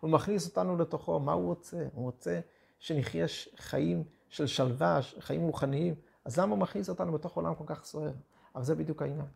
הוא 0.01 0.11
מכניס 0.11 0.49
אותנו 0.49 0.77
לתוכו, 0.77 1.21
מה 1.21 1.33
הוא 1.33 1.47
רוצה? 1.47 1.87
הוא 1.95 2.05
רוצה 2.05 2.41
שנחיה 2.79 3.27
חיים 3.57 4.05
של 4.29 4.47
שלווה, 4.47 5.01
חיים 5.21 5.41
רוחניים. 5.41 5.95
אז 6.25 6.39
למה 6.39 6.51
הוא 6.51 6.59
מכניס 6.59 6.89
אותנו 6.89 7.13
בתוך 7.13 7.37
עולם 7.37 7.55
כל 7.55 7.65
כך 7.67 7.85
סוער? 7.85 8.13
אבל 8.55 8.65
זה 8.65 8.75
בדיוק 8.75 9.03
העניין. 9.03 9.27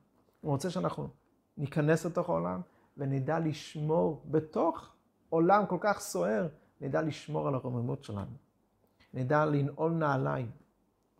הוא 0.40 0.53
רוצה 0.53 0.70
שאנחנו 0.70 1.09
ניכנס 1.57 2.07
לתוך 2.07 2.29
העולם 2.29 2.61
ונדע 2.97 3.38
לשמור 3.38 4.23
בתוך 4.31 4.93
עולם 5.29 5.67
כל 5.67 5.79
כך 5.81 6.01
סוער, 6.01 6.49
נדע 6.81 7.03
לשמור 7.03 7.49
על 7.49 7.55
הרוממות 7.55 8.05
שלנו. 8.05 8.37
נדע 9.15 9.45
לנעול 9.45 9.93
נעליים. 9.93 10.51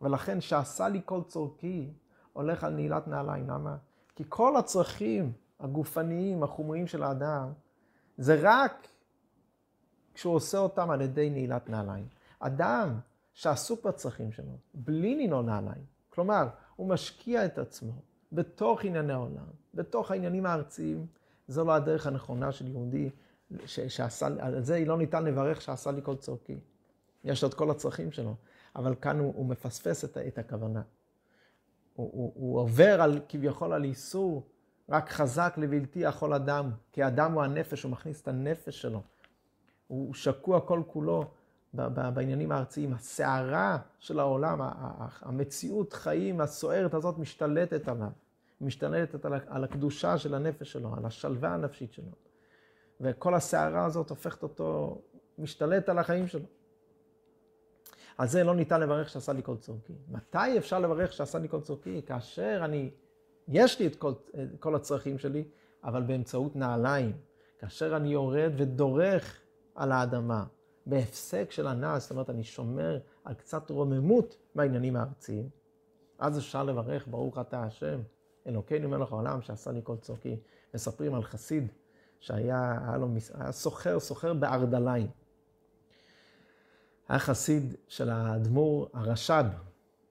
ולכן 0.01 0.41
שעשה 0.41 0.89
לי 0.89 1.01
כל 1.05 1.21
צורכי, 1.27 1.93
הולך 2.33 2.63
על 2.63 2.73
נעילת 2.73 3.07
נעליים. 3.07 3.49
למה? 3.49 3.77
כי 4.15 4.23
כל 4.29 4.57
הצרכים 4.57 5.31
הגופניים, 5.59 6.43
החומריים 6.43 6.87
של 6.87 7.03
האדם, 7.03 7.51
זה 8.17 8.39
רק 8.41 8.87
כשהוא 10.13 10.35
עושה 10.35 10.57
אותם 10.57 10.89
על 10.89 11.01
ידי 11.01 11.29
נעילת 11.29 11.69
נעליים. 11.69 12.07
אדם 12.39 12.99
שעסוק 13.33 13.85
בצרכים 13.85 14.31
שלו, 14.31 14.57
בלי 14.73 15.27
לנעול 15.27 15.45
נעליים, 15.45 15.85
כלומר, 16.09 16.47
הוא 16.75 16.89
משקיע 16.89 17.45
את 17.45 17.57
עצמו 17.57 17.93
בתוך 18.31 18.83
ענייני 18.83 19.13
העולם, 19.13 19.62
בתוך 19.73 20.11
העניינים 20.11 20.45
הארציים, 20.45 21.05
זו 21.47 21.65
לא 21.65 21.71
הדרך 21.71 22.07
הנכונה 22.07 22.51
של 22.51 22.67
יהודי, 22.67 23.09
שעשה, 23.65 24.27
על 24.39 24.61
זה 24.61 24.83
לא 24.85 24.97
ניתן 24.97 25.23
לברך 25.23 25.61
שעשה 25.61 25.91
לי 25.91 26.01
כל 26.03 26.15
צורכי. 26.15 26.59
יש 27.23 27.43
לו 27.43 27.49
את 27.49 27.53
כל 27.53 27.71
הצרכים 27.71 28.11
שלו, 28.11 28.35
אבל 28.75 28.95
כאן 29.01 29.19
הוא, 29.19 29.33
הוא 29.35 29.45
מפספס 29.45 30.05
את, 30.05 30.17
את 30.17 30.37
הכוונה. 30.37 30.81
הוא, 31.93 32.09
הוא, 32.13 32.31
הוא 32.35 32.59
עובר 32.59 33.01
על, 33.01 33.19
כביכול 33.29 33.73
על 33.73 33.83
איסור, 33.83 34.47
רק 34.89 35.09
חזק 35.09 35.53
לבלתי 35.57 35.99
יכול 35.99 36.33
אדם, 36.33 36.71
כי 36.91 37.07
אדם 37.07 37.31
הוא 37.31 37.43
הנפש, 37.43 37.83
הוא 37.83 37.91
מכניס 37.91 38.21
את 38.21 38.27
הנפש 38.27 38.81
שלו. 38.81 39.01
הוא 39.87 40.13
שקוע 40.13 40.61
כל 40.61 40.81
כולו 40.87 41.25
בעניינים 41.73 42.51
הארציים. 42.51 42.93
הסערה 42.93 43.77
של 43.99 44.19
העולם, 44.19 44.59
המציאות 45.21 45.93
חיים 45.93 46.41
הסוערת 46.41 46.93
הזאת 46.93 47.17
משתלטת 47.17 47.87
עליו. 47.87 48.09
משתלטת 48.63 49.25
על 49.25 49.63
הקדושה 49.63 50.17
של 50.17 50.33
הנפש 50.33 50.71
שלו, 50.71 50.95
על 50.97 51.05
השלווה 51.05 51.53
הנפשית 51.53 51.93
שלו. 51.93 52.11
וכל 53.01 53.33
הסערה 53.33 53.85
הזאת 53.85 54.09
הופכת 54.09 54.43
אותו, 54.43 55.01
משתלט 55.37 55.89
על 55.89 55.97
החיים 55.97 56.27
שלו. 56.27 56.45
על 58.17 58.27
זה 58.27 58.43
לא 58.43 58.55
ניתן 58.55 58.81
לברך 58.81 59.09
שעשה 59.09 59.33
לי 59.33 59.43
כל 59.43 59.57
צורכי. 59.57 59.93
מתי 60.09 60.57
אפשר 60.57 60.79
לברך 60.79 61.13
שעשה 61.13 61.39
לי 61.39 61.49
כל 61.49 61.61
צורכי? 61.61 62.01
כאשר 62.01 62.61
אני, 62.65 62.91
יש 63.47 63.79
לי 63.79 63.87
את 63.87 63.95
כל, 63.95 64.11
את 64.29 64.59
כל 64.59 64.75
הצרכים 64.75 65.17
שלי, 65.17 65.43
אבל 65.83 66.01
באמצעות 66.01 66.55
נעליים. 66.55 67.17
כאשר 67.59 67.95
אני 67.95 68.09
יורד 68.09 68.51
ודורך 68.57 69.41
על 69.75 69.91
האדמה, 69.91 70.45
בהפסק 70.85 71.51
של 71.51 71.67
הנעל, 71.67 71.99
זאת 71.99 72.11
אומרת, 72.11 72.29
אני 72.29 72.43
שומר 72.43 72.99
על 73.23 73.33
קצת 73.33 73.69
רוממות 73.69 74.37
מהעניינים 74.55 74.95
הארציים, 74.95 75.49
אז 76.19 76.37
אפשר 76.37 76.63
לברך, 76.63 77.07
ברוך 77.07 77.39
אתה 77.39 77.63
השם, 77.63 77.99
אלוקינו 78.47 78.89
מלך 78.89 79.11
העולם 79.11 79.41
שעשה 79.41 79.71
לי 79.71 79.81
כל 79.83 79.97
צורכי. 79.97 80.37
מספרים 80.73 81.13
על 81.13 81.23
חסיד 81.23 81.67
שהיה 82.19 82.79
סוחר, 83.51 83.99
סוחר 83.99 84.33
בארדליים. 84.33 85.07
היה 87.07 87.19
חסיד 87.19 87.75
של 87.87 88.09
האדמו"ר 88.09 88.89
הרש"ב 88.93 89.45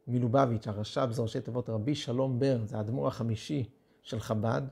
מלובביץ', 0.07 0.67
הרש"ב 0.67 1.09
זה 1.11 1.23
ראשי 1.23 1.41
תיבות 1.41 1.69
רבי 1.69 1.95
שלום 1.95 2.39
בר, 2.39 2.59
זה 2.65 2.77
האדמו"ר 2.77 3.09
החמישי 3.09 3.69
של 4.03 4.21
חב"ד, 4.21 4.63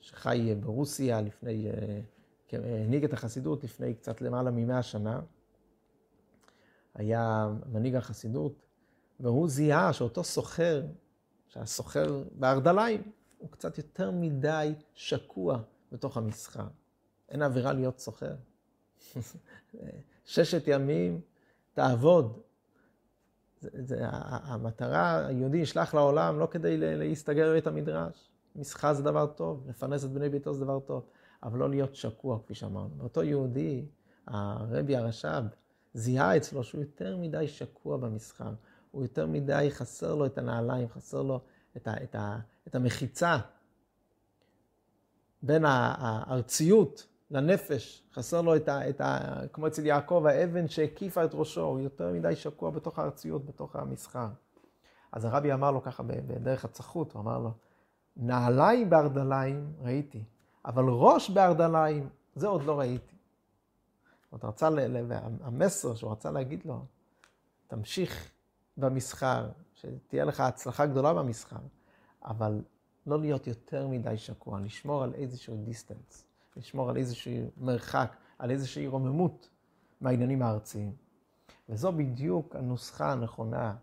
שחי 0.00 0.54
ברוסיה 0.60 1.20
לפני, 1.20 1.70
אה, 1.70 2.00
הנהיג 2.52 3.04
את 3.04 3.12
החסידות 3.12 3.64
לפני 3.64 3.94
קצת 3.94 4.20
למעלה 4.20 4.50
ממאה 4.50 4.82
שנה. 4.82 5.20
היה 6.94 7.48
מנהיג 7.72 7.94
החסידות, 7.94 8.66
והוא 9.20 9.48
זיהה 9.48 9.92
שאותו 9.92 10.24
סוחר, 10.24 10.82
שהיה 11.56 11.66
סוחר 11.66 12.22
בארדליים, 12.32 13.02
הוא 13.38 13.50
קצת 13.50 13.78
יותר 13.78 14.10
מדי 14.10 14.74
שקוע 14.94 15.58
בתוך 15.92 16.16
המסחר. 16.16 16.66
אין 17.28 17.42
עבירה 17.42 17.72
להיות 17.72 17.98
סוחר. 17.98 18.34
ששת 20.24 20.62
ימים 20.66 21.20
תעבוד. 21.74 22.40
זה, 23.60 23.68
זה, 23.72 23.98
המטרה, 24.20 25.26
היהודי 25.26 25.58
ישלח 25.58 25.94
לעולם 25.94 26.38
לא 26.38 26.48
כדי 26.50 26.76
להסתגר 26.78 27.50
בבית 27.50 27.66
המדרש. 27.66 28.30
מסחר 28.56 28.92
זה 28.92 29.02
דבר 29.02 29.26
טוב, 29.26 29.64
לפרנס 29.68 30.04
את 30.04 30.10
בני 30.10 30.28
ביתו 30.28 30.54
זה 30.54 30.64
דבר 30.64 30.80
טוב, 30.80 31.06
אבל 31.42 31.58
לא 31.58 31.70
להיות 31.70 31.94
שקוע, 31.94 32.38
כפי 32.38 32.54
שאמרנו. 32.54 33.02
אותו 33.02 33.22
יהודי, 33.22 33.86
הרבי 34.26 34.96
הרש"ב, 34.96 35.42
זיהה 35.94 36.36
אצלו 36.36 36.64
שהוא 36.64 36.80
יותר 36.80 37.16
מדי 37.16 37.48
שקוע 37.48 37.96
במסחר. 37.96 38.52
הוא 38.90 39.02
יותר 39.02 39.26
מדי, 39.26 39.68
חסר 39.70 40.14
לו 40.14 40.26
את 40.26 40.38
הנעליים, 40.38 40.88
חסר 40.88 41.22
לו 41.22 41.40
את, 41.76 41.88
ה, 41.88 42.02
את, 42.02 42.14
ה, 42.14 42.38
את 42.68 42.74
המחיצה 42.74 43.38
בין 45.42 45.64
הארציות 45.64 47.06
לנפש, 47.30 48.02
חסר 48.14 48.40
לו 48.40 48.56
את 48.56 48.68
ה, 48.68 48.88
את 48.88 49.00
ה... 49.00 49.40
כמו 49.52 49.66
אצל 49.66 49.86
יעקב, 49.86 50.24
האבן 50.28 50.68
שהקיפה 50.68 51.24
את 51.24 51.30
ראשו, 51.34 51.62
הוא 51.62 51.80
יותר 51.80 52.12
מדי 52.12 52.36
שקוע 52.36 52.70
בתוך 52.70 52.98
הארציות, 52.98 53.46
בתוך 53.46 53.76
המסחר. 53.76 54.28
אז 55.12 55.24
הרבי 55.24 55.52
אמר 55.52 55.70
לו 55.70 55.82
ככה 55.82 56.02
בדרך 56.02 56.64
הצחות, 56.64 57.12
הוא 57.12 57.22
אמר 57.22 57.38
לו, 57.38 57.50
נעליים 58.16 58.90
בארדליים 58.90 59.72
ראיתי, 59.82 60.24
אבל 60.64 60.84
ראש 60.88 61.30
בארדליים, 61.30 62.08
זה 62.34 62.46
עוד 62.46 62.62
לא 62.62 62.78
ראיתי. 62.78 63.16
זאת 64.32 64.42
אומרת, 64.42 64.62
המסר 65.40 65.94
שהוא 65.94 66.12
רצה 66.12 66.30
להגיד 66.30 66.64
לו, 66.64 66.84
תמשיך 67.66 68.30
במסחר, 68.76 69.48
שתהיה 69.74 70.24
לך 70.24 70.40
הצלחה 70.40 70.86
גדולה 70.86 71.14
במסחר, 71.14 71.60
אבל 72.24 72.62
לא 73.06 73.20
להיות 73.20 73.46
יותר 73.46 73.88
מדי 73.88 74.16
שקוע, 74.16 74.60
לשמור 74.60 75.02
על 75.02 75.14
איזשהו 75.14 75.56
דיסטנס, 75.56 76.24
לשמור 76.56 76.90
על 76.90 76.96
איזשהו 76.96 77.50
מרחק, 77.56 78.16
על 78.38 78.50
איזושהי 78.50 78.86
רוממות 78.86 79.48
מהעניינים 80.00 80.42
הארציים. 80.42 80.92
וזו 81.68 81.92
בדיוק 81.92 82.56
הנוסחה 82.56 83.12
הנכונה, 83.12 83.74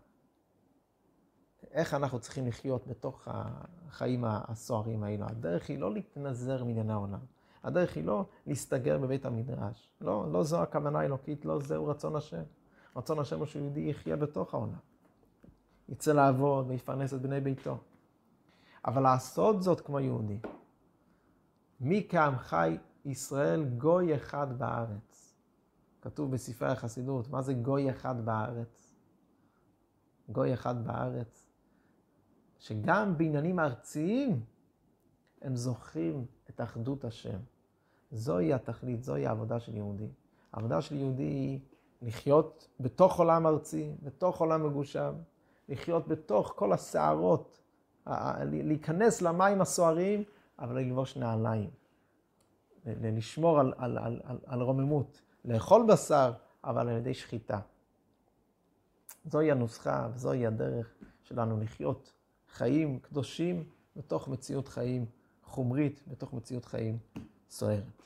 איך 1.70 1.94
אנחנו 1.94 2.20
צריכים 2.20 2.46
לחיות 2.46 2.86
בתוך 2.86 3.28
החיים 3.30 4.24
הסוערים 4.26 5.02
האלו. 5.02 5.26
הדרך 5.26 5.68
היא 5.68 5.78
לא 5.78 5.92
להתנזר 5.92 6.64
מענייני 6.64 6.92
העולם. 6.92 7.20
הדרך 7.64 7.96
היא 7.96 8.04
לא 8.04 8.24
להסתגר 8.46 8.98
בבית 8.98 9.26
המדרש. 9.26 9.92
לא, 10.00 10.32
לא 10.32 10.44
זו 10.44 10.62
הכוונה 10.62 11.00
האלוקית, 11.00 11.44
לא 11.44 11.58
זהו 11.60 11.86
רצון 11.86 12.16
השם. 12.16 12.42
רצון 12.96 13.18
השם 13.18 13.38
הוא 13.38 13.46
שיהודי 13.46 13.80
יחיה 13.80 14.16
בתוך 14.16 14.54
העולם. 14.54 14.78
יצא 15.88 16.12
לעבוד 16.12 16.66
ויפרנס 16.68 17.14
את 17.14 17.22
בני 17.22 17.40
ביתו. 17.40 17.78
אבל 18.84 19.02
לעשות 19.02 19.62
זאת 19.62 19.80
כמו 19.80 20.00
יהודי. 20.00 20.38
מי 21.80 22.06
כעמך 22.10 22.56
ישראל 23.04 23.64
גוי 23.64 24.16
אחד 24.16 24.58
בארץ. 24.58 25.34
כתוב 26.00 26.30
בספרי 26.30 26.68
החסידות, 26.68 27.28
מה 27.30 27.42
זה 27.42 27.54
גוי 27.54 27.90
אחד 27.90 28.24
בארץ? 28.24 28.94
גוי 30.28 30.54
אחד 30.54 30.84
בארץ, 30.86 31.46
שגם 32.58 33.18
בעניינים 33.18 33.60
ארציים 33.60 34.44
הם 35.42 35.56
זוכרים 35.56 36.26
את 36.50 36.60
אחדות 36.60 37.04
השם. 37.04 37.38
זוהי 38.10 38.52
התכלית, 38.52 39.02
זוהי 39.02 39.26
העבודה 39.26 39.60
של 39.60 39.76
יהודי. 39.76 40.08
העבודה 40.52 40.80
של 40.82 40.96
יהודי 40.96 41.22
היא 41.22 41.60
לחיות 42.04 42.68
בתוך 42.80 43.18
עולם 43.18 43.46
ארצי, 43.46 43.94
בתוך 44.02 44.40
עולם 44.40 44.66
מגושם, 44.66 45.12
לחיות 45.68 46.08
בתוך 46.08 46.52
כל 46.56 46.72
הסערות 46.72 47.60
להיכנס 48.44 49.22
למים 49.22 49.60
הסוערים, 49.60 50.24
אבל 50.58 50.78
ללבוש 50.78 51.16
נעליים. 51.16 51.70
לשמור 52.86 53.60
על, 53.60 53.72
על, 53.76 53.98
על, 53.98 54.20
על, 54.24 54.38
על 54.46 54.60
רוממות. 54.60 55.20
לאכול 55.44 55.86
בשר, 55.88 56.32
אבל 56.64 56.88
על 56.88 56.96
ידי 56.96 57.14
שחיטה. 57.14 57.60
זוהי 59.24 59.50
הנוסחה 59.50 60.08
וזוהי 60.14 60.46
הדרך 60.46 60.94
שלנו 61.22 61.60
לחיות 61.60 62.12
חיים 62.48 62.98
קדושים 62.98 63.64
בתוך 63.96 64.28
מציאות 64.28 64.68
חיים 64.68 65.06
חומרית, 65.44 66.02
בתוך 66.08 66.32
מציאות 66.32 66.64
חיים 66.64 66.98
סוערת. 67.50 68.03